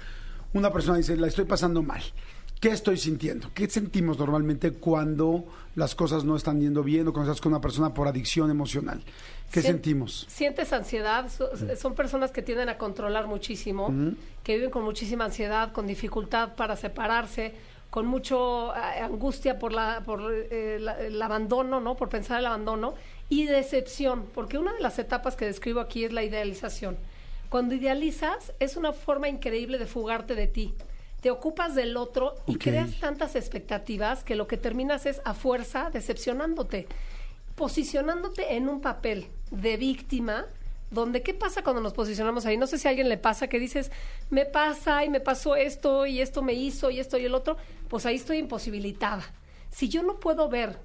una 0.53 0.71
persona 0.71 0.97
dice, 0.97 1.15
la 1.15 1.27
estoy 1.27 1.45
pasando 1.45 1.81
mal. 1.83 2.01
¿Qué 2.59 2.69
estoy 2.69 2.97
sintiendo? 2.97 3.51
¿Qué 3.53 3.69
sentimos 3.69 4.17
normalmente 4.17 4.71
cuando 4.71 5.45
las 5.75 5.93
cosas 5.93 6.23
no 6.23 6.35
están 6.37 6.61
yendo 6.61 6.83
bien 6.83 7.07
o 7.07 7.13
cuando 7.13 7.29
estás 7.31 7.41
con 7.41 7.51
una 7.51 7.61
persona 7.61 7.93
por 7.93 8.07
adicción 8.07 8.49
emocional? 8.49 9.03
¿Qué 9.51 9.61
Sien- 9.61 9.73
sentimos? 9.73 10.25
Sientes 10.29 10.71
ansiedad, 10.73 11.29
so- 11.29 11.49
son 11.77 11.93
personas 11.93 12.31
que 12.31 12.41
tienden 12.41 12.69
a 12.69 12.77
controlar 12.77 13.27
muchísimo, 13.27 13.93
que 14.43 14.55
viven 14.55 14.71
con 14.71 14.83
muchísima 14.83 15.25
ansiedad, 15.25 15.73
con 15.73 15.85
dificultad 15.85 16.55
para 16.55 16.75
separarse, 16.77 17.53
con 17.89 18.07
mucho 18.07 18.73
eh, 18.75 19.01
angustia 19.01 19.59
por 19.59 19.71
la 19.73 20.01
por 20.05 20.21
eh, 20.33 20.77
la- 20.79 20.99
el 20.99 21.21
abandono, 21.21 21.79
¿no? 21.81 21.95
Por 21.95 22.09
pensar 22.09 22.39
el 22.39 22.45
abandono 22.45 22.95
y 23.29 23.45
decepción, 23.45 24.27
porque 24.33 24.57
una 24.57 24.73
de 24.73 24.81
las 24.81 24.99
etapas 24.99 25.35
que 25.35 25.45
describo 25.45 25.79
aquí 25.79 26.05
es 26.05 26.13
la 26.13 26.23
idealización. 26.23 26.97
Cuando 27.49 27.75
idealizas 27.75 28.53
es 28.59 28.75
una 28.75 28.91
forma 28.91 29.29
increíble 29.29 29.77
de 29.77 29.85
fugarte 29.85 30.35
de 30.35 30.47
ti. 30.47 30.73
Te 31.21 31.31
ocupas 31.31 31.73
del 31.73 31.97
otro 31.97 32.35
y 32.45 32.57
creas 32.57 32.99
tantas 32.99 33.35
expectativas 33.35 34.23
que 34.23 34.35
lo 34.35 34.47
que 34.47 34.57
terminas 34.57 35.05
es 35.05 35.21
a 35.25 35.33
fuerza 35.33 35.89
decepcionándote, 35.89 36.87
posicionándote 37.55 38.55
en 38.55 38.69
un 38.69 38.81
papel 38.81 39.27
de 39.49 39.77
víctima. 39.77 40.45
Donde, 40.91 41.23
¿qué 41.23 41.33
pasa 41.33 41.63
cuando 41.63 41.81
nos 41.81 41.93
posicionamos 41.93 42.45
ahí? 42.45 42.57
No 42.57 42.67
sé 42.67 42.77
si 42.77 42.87
a 42.87 42.91
alguien 42.91 43.09
le 43.09 43.17
pasa 43.17 43.47
que 43.47 43.59
dices, 43.59 43.91
me 44.29 44.45
pasa 44.45 45.03
y 45.03 45.09
me 45.09 45.19
pasó 45.19 45.55
esto 45.55 46.05
y 46.05 46.21
esto 46.21 46.43
me 46.43 46.53
hizo 46.53 46.91
y 46.91 46.99
esto 46.99 47.17
y 47.17 47.25
el 47.25 47.33
otro. 47.33 47.57
Pues 47.89 48.05
ahí 48.05 48.17
estoy 48.17 48.37
imposibilitada. 48.37 49.23
Si 49.71 49.89
yo 49.89 50.03
no 50.03 50.19
puedo 50.19 50.47
ver 50.47 50.77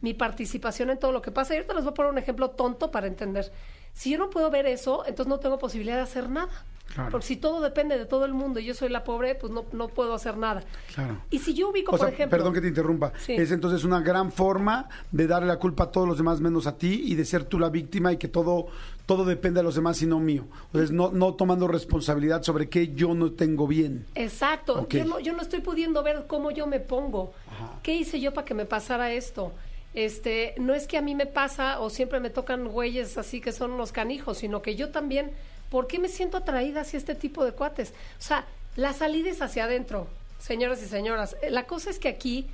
mi 0.00 0.14
participación 0.14 0.90
en 0.90 0.98
todo 0.98 1.12
lo 1.12 1.22
que 1.22 1.30
pasa, 1.30 1.54
y 1.54 1.56
ahorita 1.58 1.74
les 1.74 1.84
voy 1.84 1.92
a 1.92 1.94
poner 1.94 2.12
un 2.12 2.18
ejemplo 2.18 2.50
tonto 2.50 2.90
para 2.90 3.06
entender. 3.06 3.50
Si 3.92 4.10
yo 4.10 4.18
no 4.18 4.30
puedo 4.30 4.50
ver 4.50 4.66
eso, 4.66 5.04
entonces 5.06 5.28
no 5.28 5.40
tengo 5.40 5.58
posibilidad 5.58 5.96
de 5.96 6.02
hacer 6.02 6.28
nada. 6.28 6.48
Claro. 6.94 7.10
Porque 7.10 7.26
si 7.26 7.36
todo 7.36 7.60
depende 7.60 7.98
de 7.98 8.06
todo 8.06 8.24
el 8.24 8.32
mundo 8.32 8.60
y 8.60 8.64
yo 8.64 8.72
soy 8.72 8.88
la 8.88 9.04
pobre, 9.04 9.34
pues 9.34 9.52
no, 9.52 9.66
no 9.72 9.88
puedo 9.88 10.14
hacer 10.14 10.38
nada. 10.38 10.62
Claro. 10.94 11.18
Y 11.30 11.38
si 11.38 11.52
yo 11.52 11.68
ubico, 11.68 11.92
O 11.92 11.98
sea, 11.98 12.06
por 12.06 12.14
ejemplo... 12.14 12.38
perdón 12.38 12.54
que 12.54 12.60
te 12.62 12.68
interrumpa. 12.68 13.12
Sí. 13.18 13.34
Es 13.34 13.50
entonces 13.50 13.84
una 13.84 14.00
gran 14.00 14.32
forma 14.32 14.88
de 15.12 15.26
darle 15.26 15.48
la 15.48 15.58
culpa 15.58 15.84
a 15.84 15.90
todos 15.92 16.08
los 16.08 16.16
demás 16.16 16.40
menos 16.40 16.66
a 16.66 16.78
ti 16.78 17.02
y 17.04 17.14
de 17.14 17.26
ser 17.26 17.44
tú 17.44 17.58
la 17.58 17.68
víctima 17.68 18.12
y 18.12 18.16
que 18.16 18.28
todo, 18.28 18.68
todo 19.04 19.26
depende 19.26 19.60
de 19.60 19.64
los 19.64 19.74
demás 19.74 20.00
y 20.00 20.06
no 20.06 20.18
mío. 20.18 20.46
Entonces, 20.66 20.90
no, 20.90 21.10
no 21.10 21.34
tomando 21.34 21.68
responsabilidad 21.68 22.42
sobre 22.42 22.70
qué 22.70 22.94
yo 22.94 23.14
no 23.14 23.32
tengo 23.32 23.66
bien. 23.66 24.06
Exacto, 24.14 24.88
yo, 24.88 25.04
no, 25.04 25.20
yo 25.20 25.34
no 25.34 25.42
estoy 25.42 25.60
pudiendo 25.60 26.02
ver 26.02 26.24
cómo 26.26 26.50
yo 26.50 26.66
me 26.66 26.80
pongo. 26.80 27.34
¿Qué 27.82 27.96
hice 27.96 28.18
yo 28.18 28.32
para 28.32 28.46
que 28.46 28.54
me 28.54 28.64
pasara 28.64 29.12
esto? 29.12 29.52
Este, 29.94 30.54
no 30.58 30.74
es 30.74 30.86
que 30.86 30.98
a 30.98 31.02
mí 31.02 31.14
me 31.14 31.26
pasa 31.26 31.80
o 31.80 31.90
siempre 31.90 32.20
me 32.20 32.30
tocan 32.30 32.68
güeyes 32.68 33.16
así 33.18 33.40
que 33.40 33.52
son 33.52 33.76
los 33.78 33.90
canijos, 33.92 34.38
sino 34.38 34.62
que 34.62 34.76
yo 34.76 34.90
también, 34.90 35.32
¿por 35.70 35.86
qué 35.86 35.98
me 35.98 36.08
siento 36.08 36.36
atraída 36.36 36.82
hacia 36.82 36.98
este 36.98 37.14
tipo 37.14 37.44
de 37.44 37.52
cuates? 37.52 37.90
O 38.18 38.22
sea, 38.22 38.46
la 38.76 38.92
salida 38.92 39.30
es 39.30 39.42
hacia 39.42 39.64
adentro, 39.64 40.06
señoras 40.38 40.82
y 40.82 40.86
señoras. 40.86 41.36
Eh, 41.42 41.50
La 41.50 41.64
cosa 41.64 41.90
es 41.90 41.98
que 41.98 42.08
aquí 42.08 42.46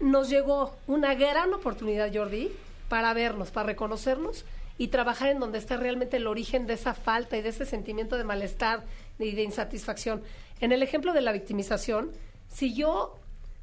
nos 0.00 0.28
llegó 0.28 0.74
una 0.86 1.14
gran 1.14 1.52
oportunidad, 1.54 2.10
Jordi, 2.12 2.50
para 2.88 3.14
vernos, 3.14 3.50
para 3.50 3.68
reconocernos 3.68 4.44
y 4.78 4.88
trabajar 4.88 5.28
en 5.28 5.38
donde 5.38 5.58
está 5.58 5.76
realmente 5.76 6.16
el 6.16 6.26
origen 6.26 6.66
de 6.66 6.74
esa 6.74 6.94
falta 6.94 7.36
y 7.36 7.42
de 7.42 7.50
ese 7.50 7.66
sentimiento 7.66 8.16
de 8.16 8.24
malestar 8.24 8.82
y 9.18 9.32
de 9.32 9.42
insatisfacción. 9.42 10.22
En 10.60 10.72
el 10.72 10.82
ejemplo 10.82 11.12
de 11.12 11.20
la 11.20 11.32
victimización, 11.32 12.10
si 12.48 12.74
yo 12.74 13.16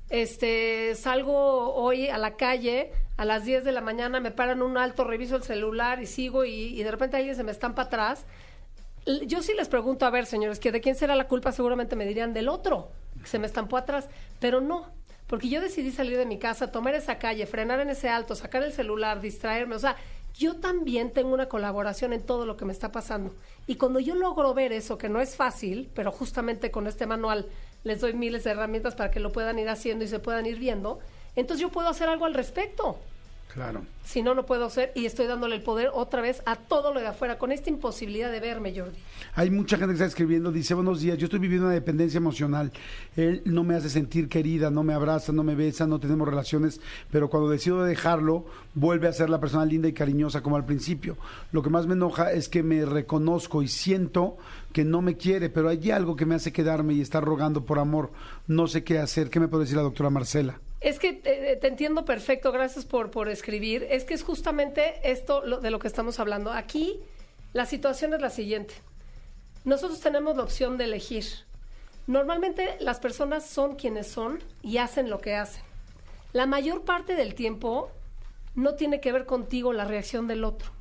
este, 0.09 0.95
salgo 0.95 1.73
hoy 1.73 2.07
a 2.07 2.17
la 2.17 2.35
calle 2.35 2.91
a 3.17 3.25
las 3.25 3.43
10 3.43 3.63
de 3.63 3.71
la 3.71 3.81
mañana, 3.81 4.19
me 4.19 4.31
paran 4.31 4.61
un 4.61 4.77
alto, 4.77 5.03
reviso 5.03 5.35
el 5.35 5.43
celular 5.43 6.01
y 6.01 6.05
sigo 6.05 6.45
y, 6.45 6.81
de 6.81 6.89
repente 6.89 7.17
alguien 7.17 7.35
se 7.35 7.43
me 7.43 7.51
estampa 7.51 7.83
atrás, 7.83 8.25
yo 9.25 9.41
sí 9.41 9.53
les 9.55 9.67
pregunto, 9.67 10.05
a 10.05 10.09
ver, 10.09 10.25
señores, 10.25 10.59
que 10.59 10.71
de 10.71 10.81
quién 10.81 10.95
será 10.95 11.15
la 11.15 11.27
culpa, 11.27 11.51
seguramente 11.51 11.95
me 11.97 12.05
dirían 12.05 12.33
del 12.33 12.47
otro, 12.47 12.91
que 13.21 13.27
se 13.27 13.37
me 13.37 13.45
estampó 13.45 13.75
atrás, 13.75 14.07
pero 14.39 14.61
no, 14.61 14.87
porque 15.27 15.49
yo 15.49 15.59
decidí 15.59 15.91
salir 15.91 16.17
de 16.17 16.25
mi 16.25 16.39
casa, 16.39 16.71
tomar 16.71 16.95
esa 16.95 17.17
calle, 17.17 17.45
frenar 17.45 17.81
en 17.81 17.89
ese 17.89 18.07
alto, 18.07 18.35
sacar 18.35 18.63
el 18.63 18.71
celular, 18.71 19.19
distraerme, 19.19 19.75
o 19.75 19.79
sea, 19.79 19.97
yo 20.33 20.55
también 20.55 21.11
tengo 21.11 21.33
una 21.33 21.49
colaboración 21.49 22.13
en 22.13 22.25
todo 22.25 22.45
lo 22.45 22.55
que 22.55 22.63
me 22.63 22.71
está 22.71 22.93
pasando. 22.93 23.35
Y 23.67 23.75
cuando 23.75 23.99
yo 23.99 24.15
logro 24.15 24.53
ver 24.53 24.71
eso, 24.71 24.97
que 24.97 25.09
no 25.09 25.19
es 25.19 25.35
fácil, 25.35 25.89
pero 25.93 26.13
justamente 26.13 26.71
con 26.71 26.87
este 26.87 27.05
manual 27.05 27.47
les 27.83 28.01
doy 28.01 28.13
miles 28.13 28.43
de 28.43 28.51
herramientas 28.51 28.95
para 28.95 29.11
que 29.11 29.19
lo 29.19 29.31
puedan 29.31 29.59
ir 29.59 29.69
haciendo 29.69 30.03
y 30.05 30.07
se 30.07 30.19
puedan 30.19 30.45
ir 30.45 30.59
viendo, 30.59 30.99
entonces 31.35 31.61
yo 31.61 31.69
puedo 31.69 31.87
hacer 31.87 32.09
algo 32.09 32.25
al 32.25 32.33
respecto. 32.33 32.97
Claro. 33.53 33.81
Si 34.05 34.21
no, 34.21 34.35
no 34.35 34.45
puedo 34.45 34.65
hacer 34.65 34.91
y 34.95 35.05
estoy 35.05 35.25
dándole 35.25 35.55
el 35.55 35.63
poder 35.63 35.89
otra 35.93 36.21
vez 36.21 36.41
a 36.45 36.55
todo 36.55 36.93
lo 36.93 36.99
de 36.99 37.07
afuera, 37.07 37.39
con 37.39 37.51
esta 37.51 37.69
imposibilidad 37.69 38.31
de 38.31 38.39
verme, 38.39 38.73
Jordi. 38.75 38.97
Hay 39.35 39.49
mucha 39.49 39.77
gente 39.77 39.89
que 39.89 39.93
está 39.93 40.05
escribiendo, 40.05 40.51
dice, 40.51 40.75
buenos 40.75 41.01
días, 41.01 41.17
yo 41.17 41.25
estoy 41.25 41.39
viviendo 41.39 41.65
una 41.65 41.73
dependencia 41.73 42.17
emocional. 42.17 42.71
Él 43.15 43.41
no 43.45 43.63
me 43.63 43.75
hace 43.75 43.89
sentir 43.89 44.29
querida, 44.29 44.69
no 44.69 44.83
me 44.83 44.93
abraza, 44.93 45.31
no 45.31 45.43
me 45.43 45.55
besa, 45.55 45.87
no 45.87 45.99
tenemos 45.99 46.27
relaciones, 46.27 46.79
pero 47.11 47.29
cuando 47.29 47.49
decido 47.49 47.83
dejarlo, 47.83 48.45
vuelve 48.75 49.07
a 49.07 49.13
ser 49.13 49.31
la 49.31 49.39
persona 49.39 49.65
linda 49.65 49.87
y 49.87 49.93
cariñosa 49.93 50.41
como 50.41 50.55
al 50.55 50.65
principio. 50.65 51.17
Lo 51.51 51.63
que 51.63 51.71
más 51.71 51.87
me 51.87 51.93
enoja 51.93 52.31
es 52.31 52.49
que 52.49 52.61
me 52.61 52.85
reconozco 52.85 53.63
y 53.63 53.67
siento 53.67 54.37
que 54.73 54.85
no 54.85 55.01
me 55.01 55.17
quiere, 55.17 55.49
pero 55.49 55.69
hay 55.69 55.89
algo 55.89 56.15
que 56.15 56.25
me 56.25 56.35
hace 56.35 56.53
quedarme 56.53 56.93
y 56.93 57.01
estar 57.01 57.23
rogando 57.23 57.65
por 57.65 57.79
amor. 57.79 58.11
No 58.47 58.67
sé 58.67 58.83
qué 58.83 58.99
hacer. 58.99 59.29
¿Qué 59.29 59.39
me 59.39 59.47
puede 59.47 59.63
decir 59.63 59.77
la 59.77 59.83
doctora 59.83 60.11
Marcela? 60.11 60.59
Es 60.81 60.97
que 60.99 61.21
eh, 61.25 61.57
te 61.59 61.67
entiendo 61.67 62.05
perfecto, 62.05 62.51
gracias 62.51 62.85
por, 62.85 63.11
por 63.11 63.27
escribir. 63.29 63.85
Es 63.89 64.05
que 64.05 64.13
es 64.13 64.23
justamente 64.23 64.95
esto 65.03 65.41
de 65.59 65.71
lo 65.71 65.79
que 65.79 65.87
estamos 65.87 66.19
hablando. 66.19 66.51
Aquí 66.51 66.99
la 67.53 67.65
situación 67.65 68.13
es 68.13 68.21
la 68.21 68.29
siguiente. 68.29 68.75
Nosotros 69.65 69.99
tenemos 69.99 70.37
la 70.37 70.43
opción 70.43 70.77
de 70.77 70.85
elegir. 70.85 71.25
Normalmente 72.07 72.77
las 72.79 72.99
personas 72.99 73.45
son 73.45 73.75
quienes 73.75 74.07
son 74.07 74.39
y 74.61 74.77
hacen 74.77 75.09
lo 75.09 75.19
que 75.19 75.35
hacen. 75.35 75.61
La 76.31 76.45
mayor 76.45 76.83
parte 76.85 77.15
del 77.15 77.35
tiempo 77.35 77.91
no 78.55 78.75
tiene 78.75 79.01
que 79.01 79.11
ver 79.11 79.25
contigo 79.25 79.73
la 79.73 79.85
reacción 79.85 80.27
del 80.27 80.43
otro. 80.43 80.71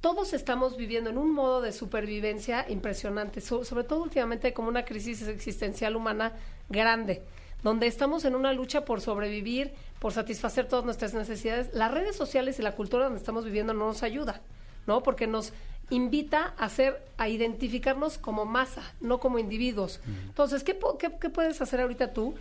Todos 0.00 0.32
estamos 0.34 0.76
viviendo 0.76 1.10
en 1.10 1.18
un 1.18 1.32
modo 1.32 1.60
de 1.60 1.72
supervivencia 1.72 2.64
impresionante, 2.68 3.40
so- 3.40 3.64
sobre 3.64 3.82
todo 3.84 4.02
últimamente 4.02 4.52
como 4.52 4.68
una 4.68 4.84
crisis 4.84 5.26
existencial 5.26 5.96
humana 5.96 6.34
grande, 6.68 7.22
donde 7.62 7.86
estamos 7.86 8.24
en 8.24 8.34
una 8.34 8.52
lucha 8.52 8.84
por 8.84 9.00
sobrevivir, 9.00 9.72
por 9.98 10.12
satisfacer 10.12 10.66
todas 10.68 10.84
nuestras 10.84 11.14
necesidades. 11.14 11.70
Las 11.72 11.92
redes 11.92 12.16
sociales 12.16 12.58
y 12.58 12.62
la 12.62 12.72
cultura 12.72 13.04
donde 13.04 13.18
estamos 13.18 13.44
viviendo 13.44 13.74
no 13.74 13.86
nos 13.86 14.02
ayuda, 14.02 14.40
¿no? 14.86 15.02
Porque 15.02 15.26
nos 15.26 15.52
invita 15.90 16.54
a 16.58 16.66
hacer, 16.66 17.02
a 17.16 17.28
identificarnos 17.28 18.18
como 18.18 18.44
masa, 18.44 18.82
no 19.00 19.18
como 19.18 19.38
individuos. 19.38 20.00
Entonces, 20.26 20.62
¿qué, 20.62 20.78
qué 20.98 21.30
puedes 21.30 21.60
hacer 21.60 21.80
ahorita 21.80 22.12
tú? 22.12 22.34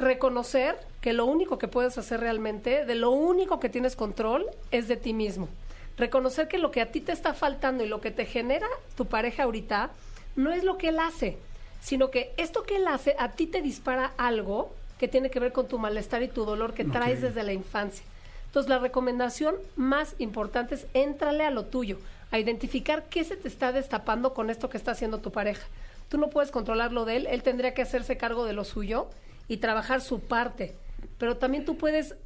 reconocer 0.00 0.76
que 1.00 1.12
lo 1.12 1.26
único 1.26 1.58
que 1.58 1.68
puedes 1.68 1.98
hacer 1.98 2.20
realmente, 2.20 2.84
de 2.84 2.94
lo 2.94 3.10
único 3.10 3.60
que 3.60 3.68
tienes 3.68 3.96
control, 3.96 4.46
es 4.70 4.88
de 4.88 4.96
ti 4.96 5.12
mismo. 5.12 5.48
Reconocer 5.96 6.48
que 6.48 6.58
lo 6.58 6.70
que 6.70 6.80
a 6.80 6.90
ti 6.90 7.00
te 7.00 7.12
está 7.12 7.34
faltando 7.34 7.84
y 7.84 7.88
lo 7.88 8.00
que 8.00 8.10
te 8.10 8.24
genera 8.24 8.66
tu 8.96 9.06
pareja 9.06 9.44
ahorita 9.44 9.90
no 10.36 10.50
es 10.52 10.64
lo 10.64 10.78
que 10.78 10.88
él 10.88 10.98
hace, 10.98 11.38
sino 11.80 12.10
que 12.10 12.32
esto 12.36 12.62
que 12.62 12.76
él 12.76 12.86
hace 12.86 13.16
a 13.18 13.32
ti 13.32 13.46
te 13.46 13.62
dispara 13.62 14.12
algo 14.16 14.72
que 14.98 15.08
tiene 15.08 15.30
que 15.30 15.40
ver 15.40 15.52
con 15.52 15.66
tu 15.66 15.78
malestar 15.78 16.22
y 16.22 16.28
tu 16.28 16.44
dolor 16.44 16.74
que 16.74 16.84
traes 16.84 17.22
desde 17.22 17.42
la 17.42 17.52
infancia. 17.52 18.04
Entonces, 18.46 18.68
la 18.68 18.78
recomendación 18.78 19.54
más 19.76 20.14
importante 20.18 20.74
es 20.74 20.86
éntrale 20.92 21.44
a 21.44 21.50
lo 21.50 21.66
tuyo, 21.66 21.98
a 22.30 22.38
identificar 22.38 23.04
qué 23.08 23.24
se 23.24 23.36
te 23.36 23.48
está 23.48 23.72
destapando 23.72 24.34
con 24.34 24.50
esto 24.50 24.68
que 24.68 24.76
está 24.76 24.90
haciendo 24.90 25.18
tu 25.18 25.30
pareja. 25.30 25.66
Tú 26.08 26.18
no 26.18 26.30
puedes 26.30 26.50
controlar 26.50 26.92
lo 26.92 27.04
de 27.04 27.16
él, 27.16 27.26
él 27.30 27.42
tendría 27.42 27.74
que 27.74 27.82
hacerse 27.82 28.16
cargo 28.16 28.44
de 28.44 28.52
lo 28.52 28.64
suyo 28.64 29.08
y 29.46 29.58
trabajar 29.58 30.00
su 30.00 30.20
parte. 30.20 30.74
Pero 31.16 31.36
también 31.36 31.64
tú 31.64 31.76
puedes 31.76 32.16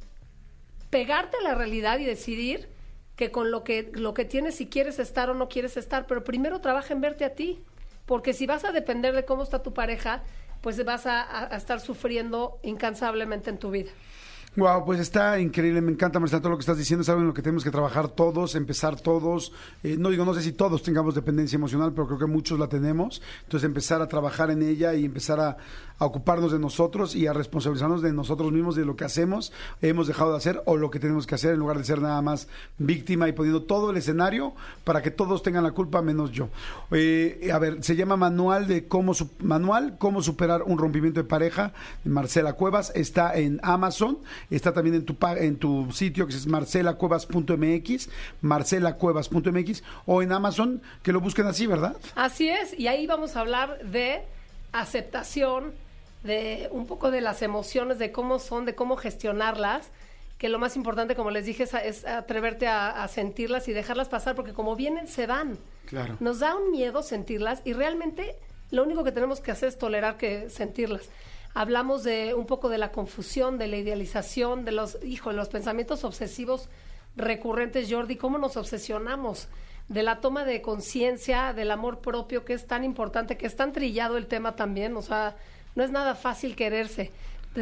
pegarte 0.89 1.37
a 1.37 1.43
la 1.43 1.55
realidad 1.55 1.99
y 1.99 2.05
decidir 2.05 2.67
que 3.15 3.31
con 3.31 3.51
lo 3.51 3.63
que, 3.63 3.91
lo 3.93 4.13
que 4.13 4.25
tienes, 4.25 4.55
si 4.55 4.67
quieres 4.67 4.99
estar 4.99 5.29
o 5.29 5.33
no 5.33 5.47
quieres 5.47 5.77
estar, 5.77 6.07
pero 6.07 6.23
primero 6.23 6.59
trabaja 6.59 6.93
en 6.93 7.01
verte 7.01 7.23
a 7.23 7.35
ti. 7.35 7.59
Porque 8.05 8.33
si 8.33 8.45
vas 8.45 8.65
a 8.65 8.71
depender 8.71 9.15
de 9.15 9.25
cómo 9.25 9.43
está 9.43 9.63
tu 9.63 9.73
pareja, 9.73 10.23
pues 10.61 10.83
vas 10.83 11.05
a, 11.05 11.49
estar 11.55 11.79
sufriendo 11.79 12.59
incansablemente 12.63 13.49
en 13.49 13.57
tu 13.57 13.71
vida. 13.71 13.91
Wow, 14.57 14.85
pues 14.85 15.01
está 15.01 15.37
increíble, 15.41 15.81
me 15.81 15.91
encanta 15.91 16.17
Marcela 16.17 16.39
todo 16.41 16.51
lo 16.51 16.55
que 16.57 16.61
estás 16.61 16.77
diciendo, 16.77 17.01
es 17.01 17.09
algo 17.09 17.19
en 17.19 17.27
lo 17.27 17.33
que 17.33 17.41
tenemos 17.41 17.61
que 17.65 17.71
trabajar 17.71 18.07
todos, 18.07 18.55
empezar 18.55 18.97
todos, 19.01 19.51
Eh, 19.83 19.97
no 19.99 20.09
digo, 20.09 20.23
no 20.23 20.33
sé 20.33 20.41
si 20.41 20.53
todos 20.53 20.81
tengamos 20.81 21.13
dependencia 21.13 21.57
emocional, 21.57 21.91
pero 21.93 22.07
creo 22.07 22.19
que 22.19 22.25
muchos 22.25 22.57
la 22.57 22.67
tenemos, 22.69 23.21
entonces 23.43 23.67
empezar 23.67 24.01
a 24.01 24.07
trabajar 24.07 24.51
en 24.51 24.61
ella 24.63 24.93
y 24.93 25.03
empezar 25.03 25.41
a, 25.41 25.57
a 25.99 26.05
ocuparnos 26.05 26.53
de 26.53 26.59
nosotros 26.59 27.15
y 27.15 27.27
a 27.27 27.33
responsabilizarnos 27.33 28.01
de 28.01 28.13
nosotros 28.13 28.51
mismos, 28.53 28.75
de 28.77 28.85
lo 28.85 28.95
que 28.95 29.03
hacemos, 29.03 29.51
hemos 29.81 30.07
dejado 30.07 30.31
de 30.31 30.37
hacer 30.37 30.61
o 30.65 30.77
lo 30.77 30.89
que 30.89 30.99
tenemos 30.99 31.27
que 31.27 31.35
hacer 31.35 31.53
en 31.53 31.59
lugar 31.59 31.77
de 31.77 31.83
ser 31.83 32.01
nada 32.01 32.21
más 32.21 32.47
víctima 32.77 33.27
y 33.27 33.33
poniendo 33.33 33.63
todo 33.63 33.91
el 33.91 33.97
escenario 33.97 34.53
para 34.85 35.01
que 35.01 35.11
todos 35.11 35.43
tengan 35.43 35.63
la 35.65 35.71
culpa 35.71 36.01
menos 36.01 36.31
yo. 36.31 36.47
Eh, 36.91 37.49
a 37.53 37.59
ver, 37.59 37.83
se 37.83 37.95
llama 37.97 38.15
Manual 38.15 38.67
de 38.67 38.87
cómo 38.87 39.13
su- 39.13 39.29
Manual 39.39 39.97
cómo 39.99 40.21
superar 40.21 40.63
un 40.63 40.77
rompimiento 40.77 41.21
de 41.21 41.27
pareja, 41.27 41.73
Marcela 42.05 42.53
Cuevas, 42.53 42.91
está 42.95 43.35
en 43.35 43.59
Amazon, 43.61 44.17
está 44.49 44.73
también 44.73 44.95
en 44.95 45.05
tu 45.05 45.17
en 45.37 45.57
tu 45.57 45.91
sitio 45.91 46.27
que 46.27 46.33
es 46.33 46.47
marcelacuevas.mx, 46.47 48.09
marcelacuevas.mx 48.41 49.83
o 50.05 50.21
en 50.21 50.31
Amazon, 50.31 50.81
que 51.03 51.11
lo 51.11 51.21
busquen 51.21 51.47
así, 51.47 51.67
¿verdad? 51.67 51.95
Así 52.15 52.49
es, 52.49 52.77
y 52.77 52.87
ahí 52.87 53.07
vamos 53.07 53.35
a 53.35 53.41
hablar 53.41 53.79
de 53.83 54.23
aceptación, 54.71 55.73
de 56.23 56.69
un 56.71 56.85
poco 56.87 57.11
de 57.11 57.21
las 57.21 57.41
emociones, 57.41 57.99
de 57.99 58.11
cómo 58.11 58.39
son, 58.39 58.65
de 58.65 58.75
cómo 58.75 58.97
gestionarlas, 58.97 59.89
que 60.37 60.49
lo 60.49 60.59
más 60.59 60.75
importante, 60.75 61.15
como 61.15 61.31
les 61.31 61.45
dije, 61.45 61.63
es, 61.63 61.73
es 61.73 62.05
atreverte 62.05 62.67
a, 62.67 63.03
a 63.03 63.07
sentirlas 63.07 63.67
y 63.67 63.73
dejarlas 63.73 64.09
pasar, 64.09 64.35
porque 64.35 64.53
como 64.53 64.75
vienen, 64.75 65.07
se 65.07 65.27
van. 65.27 65.57
Claro. 65.85 66.17
Nos 66.19 66.39
da 66.39 66.55
un 66.55 66.71
miedo 66.71 67.03
sentirlas 67.03 67.61
y 67.63 67.73
realmente 67.73 68.35
lo 68.71 68.83
único 68.83 69.03
que 69.03 69.11
tenemos 69.11 69.39
que 69.39 69.51
hacer 69.51 69.69
es 69.69 69.77
tolerar 69.77 70.17
que 70.17 70.49
sentirlas. 70.49 71.09
Hablamos 71.55 72.03
de 72.03 72.33
un 72.33 72.45
poco 72.45 72.67
de 72.67 72.77
la 72.77 72.91
confusión, 72.91 73.57
de 73.57 73.67
la 73.67 73.77
idealización, 73.77 74.65
de 74.65 74.73
los, 74.73 75.01
hijo, 75.03 75.31
los 75.31 75.47
pensamientos 75.47 76.03
obsesivos 76.03 76.67
recurrentes, 77.15 77.87
Jordi, 77.89 78.17
cómo 78.17 78.37
nos 78.37 78.57
obsesionamos 78.57 79.47
de 79.87 80.03
la 80.03 80.19
toma 80.19 80.43
de 80.43 80.61
conciencia, 80.61 81.53
del 81.53 81.71
amor 81.71 81.99
propio, 81.99 82.43
que 82.43 82.53
es 82.53 82.67
tan 82.67 82.83
importante, 82.83 83.37
que 83.37 83.45
es 83.45 83.55
tan 83.55 83.71
trillado 83.71 84.17
el 84.17 84.27
tema 84.27 84.57
también, 84.57 84.97
o 84.97 85.01
sea, 85.01 85.37
no 85.75 85.83
es 85.83 85.91
nada 85.91 86.13
fácil 86.15 86.57
quererse. 86.57 87.11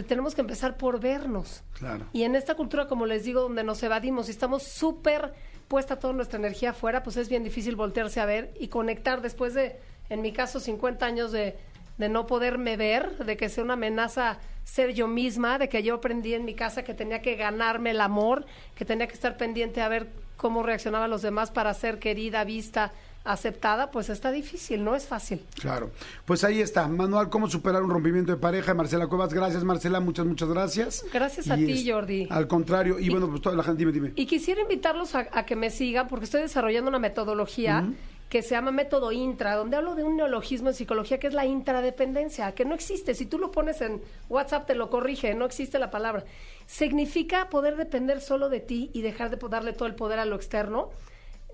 tenemos 0.08 0.34
que 0.34 0.42
empezar 0.42 0.76
por 0.76 1.00
vernos. 1.00 1.62
Claro. 1.78 2.08
Y 2.14 2.24
en 2.24 2.36
esta 2.36 2.56
cultura, 2.56 2.88
como 2.88 3.06
les 3.06 3.26
digo, 3.26 3.42
donde 3.42 3.64
nos 3.64 3.84
evadimos 3.84 4.28
y 4.28 4.32
estamos 4.32 4.64
súper 4.64 5.34
puesta 5.68 6.00
toda 6.00 6.14
nuestra 6.14 6.40
energía 6.40 6.72
afuera, 6.72 7.04
pues 7.04 7.18
es 7.18 7.30
bien 7.30 7.44
difícil 7.44 7.76
voltearse 7.76 8.20
a 8.20 8.26
ver 8.26 8.54
y 8.60 8.70
conectar 8.70 9.22
después 9.22 9.54
de, 9.54 9.80
en 10.10 10.22
mi 10.22 10.32
caso, 10.32 10.60
50 10.60 11.06
años 11.06 11.32
de, 11.32 11.58
de 11.98 12.10
no 12.10 12.26
poderme 12.28 12.78
ver, 12.78 13.18
de 13.18 13.38
que 13.38 13.50
sea 13.50 13.64
una 13.64 13.74
amenaza 13.74 14.40
ser 14.64 14.94
yo 14.94 15.08
misma, 15.08 15.58
de 15.58 15.70
que 15.70 15.84
yo 15.84 15.96
aprendí 15.96 16.34
en 16.34 16.46
mi 16.46 16.56
casa 16.56 16.84
que 16.84 16.94
tenía 16.94 17.22
que 17.22 17.36
ganarme 17.36 17.92
el 17.92 18.02
amor, 18.02 18.46
que 18.76 18.86
tenía 18.86 19.08
que 19.08 19.14
estar 19.14 19.38
pendiente 19.38 19.82
a 19.82 19.90
ver 19.90 20.10
cómo 20.38 20.64
reaccionaban 20.64 21.10
los 21.10 21.22
demás 21.22 21.52
para 21.52 21.74
ser 21.74 22.00
querida, 22.00 22.44
vista, 22.44 22.92
aceptada, 23.24 23.92
pues 23.92 24.10
está 24.10 24.32
difícil, 24.32 24.84
no 24.84 24.96
es 24.96 25.06
fácil. 25.06 25.46
Claro. 25.60 25.92
Pues 26.26 26.44
ahí 26.44 26.60
está, 26.60 26.88
manual 26.88 27.30
cómo 27.30 27.50
superar 27.50 27.82
un 27.84 27.90
rompimiento 27.90 28.34
de 28.34 28.38
pareja, 28.38 28.74
Marcela 28.74 29.08
Cuevas. 29.08 29.34
Gracias, 29.34 29.64
Marcela, 29.64 30.00
muchas, 30.00 30.26
muchas 30.26 30.50
gracias. 30.50 31.06
Gracias 31.14 31.50
a 31.50 31.56
ti, 31.56 31.90
Jordi. 31.90 32.28
Al 32.30 32.48
contrario, 32.48 33.00
y, 33.00 33.10
bueno, 33.10 33.30
pues 33.30 33.42
toda 33.42 33.56
la 33.56 33.64
gente, 33.64 33.80
dime, 33.80 33.92
dime. 33.92 34.12
Y 34.16 34.26
quisiera 34.26 34.62
invitarlos 34.62 35.16
a, 35.16 35.46
que 35.46 35.56
me 35.56 35.70
sigan, 35.70 36.08
porque 36.08 36.26
estoy 36.26 36.42
desarrollando 36.42 36.90
una 36.90 37.00
metodología 37.00 37.86
que 38.34 38.42
se 38.42 38.56
llama 38.56 38.72
método 38.72 39.12
intra, 39.12 39.56
donde 39.56 39.78
hablo 39.78 39.94
de 39.94 40.04
un 40.04 40.18
neologismo 40.18 40.70
en 40.70 40.74
psicología 40.74 41.20
que 41.20 41.28
es 41.28 41.36
la 41.36 41.46
intradependencia, 41.46 42.56
que 42.56 42.66
no 42.66 42.74
existe. 42.74 43.14
Si 43.14 43.28
tú 43.28 43.38
lo 43.38 43.52
pones 43.52 43.80
en 43.82 44.02
WhatsApp 44.28 44.66
te 44.66 44.74
lo 44.74 44.90
corrige, 44.90 45.36
no 45.36 45.46
existe 45.46 45.78
la 45.78 45.92
palabra. 45.92 46.24
Significa 46.66 47.48
poder 47.52 47.76
depender 47.76 48.22
solo 48.22 48.50
de 48.50 48.60
ti 48.60 48.90
y 48.92 49.04
dejar 49.04 49.30
de 49.30 49.38
darle 49.50 49.74
todo 49.74 49.86
el 49.88 49.94
poder 49.94 50.18
a 50.18 50.26
lo 50.26 50.36
externo. 50.36 50.90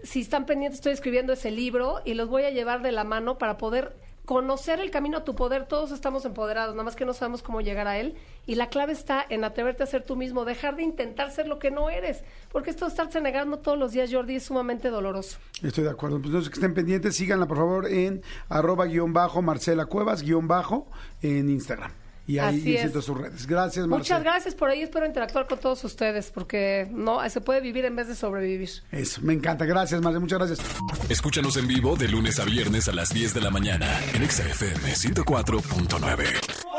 Si 0.04 0.22
están 0.22 0.46
pendientes, 0.46 0.80
estoy 0.80 0.94
escribiendo 0.94 1.34
ese 1.34 1.52
libro 1.52 2.00
y 2.06 2.14
los 2.14 2.30
voy 2.30 2.44
a 2.44 2.50
llevar 2.50 2.82
de 2.82 2.94
la 2.94 3.04
mano 3.04 3.38
para 3.38 3.58
poder 3.58 3.94
conocer 4.30 4.80
el 4.80 4.92
camino 4.92 5.18
a 5.18 5.24
tu 5.24 5.34
poder. 5.34 5.66
Todos 5.66 5.92
estamos 5.92 6.24
empoderados, 6.24 6.76
nada 6.76 6.84
más 6.84 6.96
que 6.96 7.04
no 7.04 7.14
sabemos 7.14 7.42
cómo 7.42 7.62
llegar 7.62 7.88
a 7.88 7.98
él. 7.98 8.14
Y 8.46 8.54
la 8.54 8.70
clave 8.70 8.94
está 8.94 9.26
en 9.28 9.44
atreverte 9.44 9.82
a 9.82 9.88
ser 9.88 10.04
tú 10.04 10.16
mismo, 10.16 10.46
dejar 10.46 10.76
de 10.76 10.84
intentar 10.84 11.32
ser 11.32 11.48
lo 11.48 11.58
que 11.58 11.72
no 11.72 11.90
eres. 11.90 12.24
Porque 12.52 12.70
esto 12.70 12.86
de 12.86 12.90
estarse 12.90 13.22
negando 13.22 13.58
todos 13.58 13.80
los 13.80 13.92
días, 13.92 14.14
Jordi, 14.14 14.36
es 14.36 14.44
sumamente 14.44 14.92
doloroso. 14.92 15.40
Estoy 15.64 15.84
de 15.84 15.90
acuerdo. 15.90 16.22
Pues 16.22 16.48
que 16.48 16.54
estén 16.54 16.76
pendientes, 16.76 17.16
síganla 17.16 17.48
por 17.48 17.58
favor 17.58 17.88
en 17.88 18.22
arroba 18.50 18.86
guion 18.86 19.14
bajo 19.14 19.42
Marcela 19.42 19.88
Cuevas 19.88 20.22
guion 20.22 20.48
bajo 20.48 20.86
en 21.24 21.50
Instagram 21.50 21.92
y 22.30 22.38
ahí 22.38 22.60
visito 22.60 23.02
sus 23.02 23.18
redes. 23.18 23.48
Gracias, 23.48 23.88
Marcela. 23.88 23.98
Muchas 23.98 24.24
gracias 24.24 24.54
por 24.54 24.70
ahí. 24.70 24.84
Espero 24.84 25.08
interactuar 25.08 25.48
con 25.48 25.58
todos 25.58 25.84
ustedes 25.84 26.30
porque 26.30 26.88
no 26.92 27.28
se 27.28 27.42
puede 27.42 27.60
vivir 27.60 27.86
en 27.86 27.96
vez 27.96 28.08
de 28.08 28.14
sobrevivir. 28.14 28.70
Eso, 28.92 29.22
me 29.24 29.34
encanta. 29.34 29.66
Gracias, 29.66 30.00
Marcela. 30.00 30.20
Muchas 30.20 30.38
gracias. 30.38 30.60
Escúchanos 31.10 31.58
en 31.58 31.68
vivo 31.68 31.96
de 31.96 32.08
lunes 32.08 32.40
a 32.40 32.46
viernes 32.46 32.88
a 32.88 32.92
las 32.92 33.10
10 33.10 33.34
de 33.34 33.42
la 33.42 33.50
mañana 33.50 33.88
en 34.14 34.30
XFM 34.30 34.94
104.9. 34.94 36.79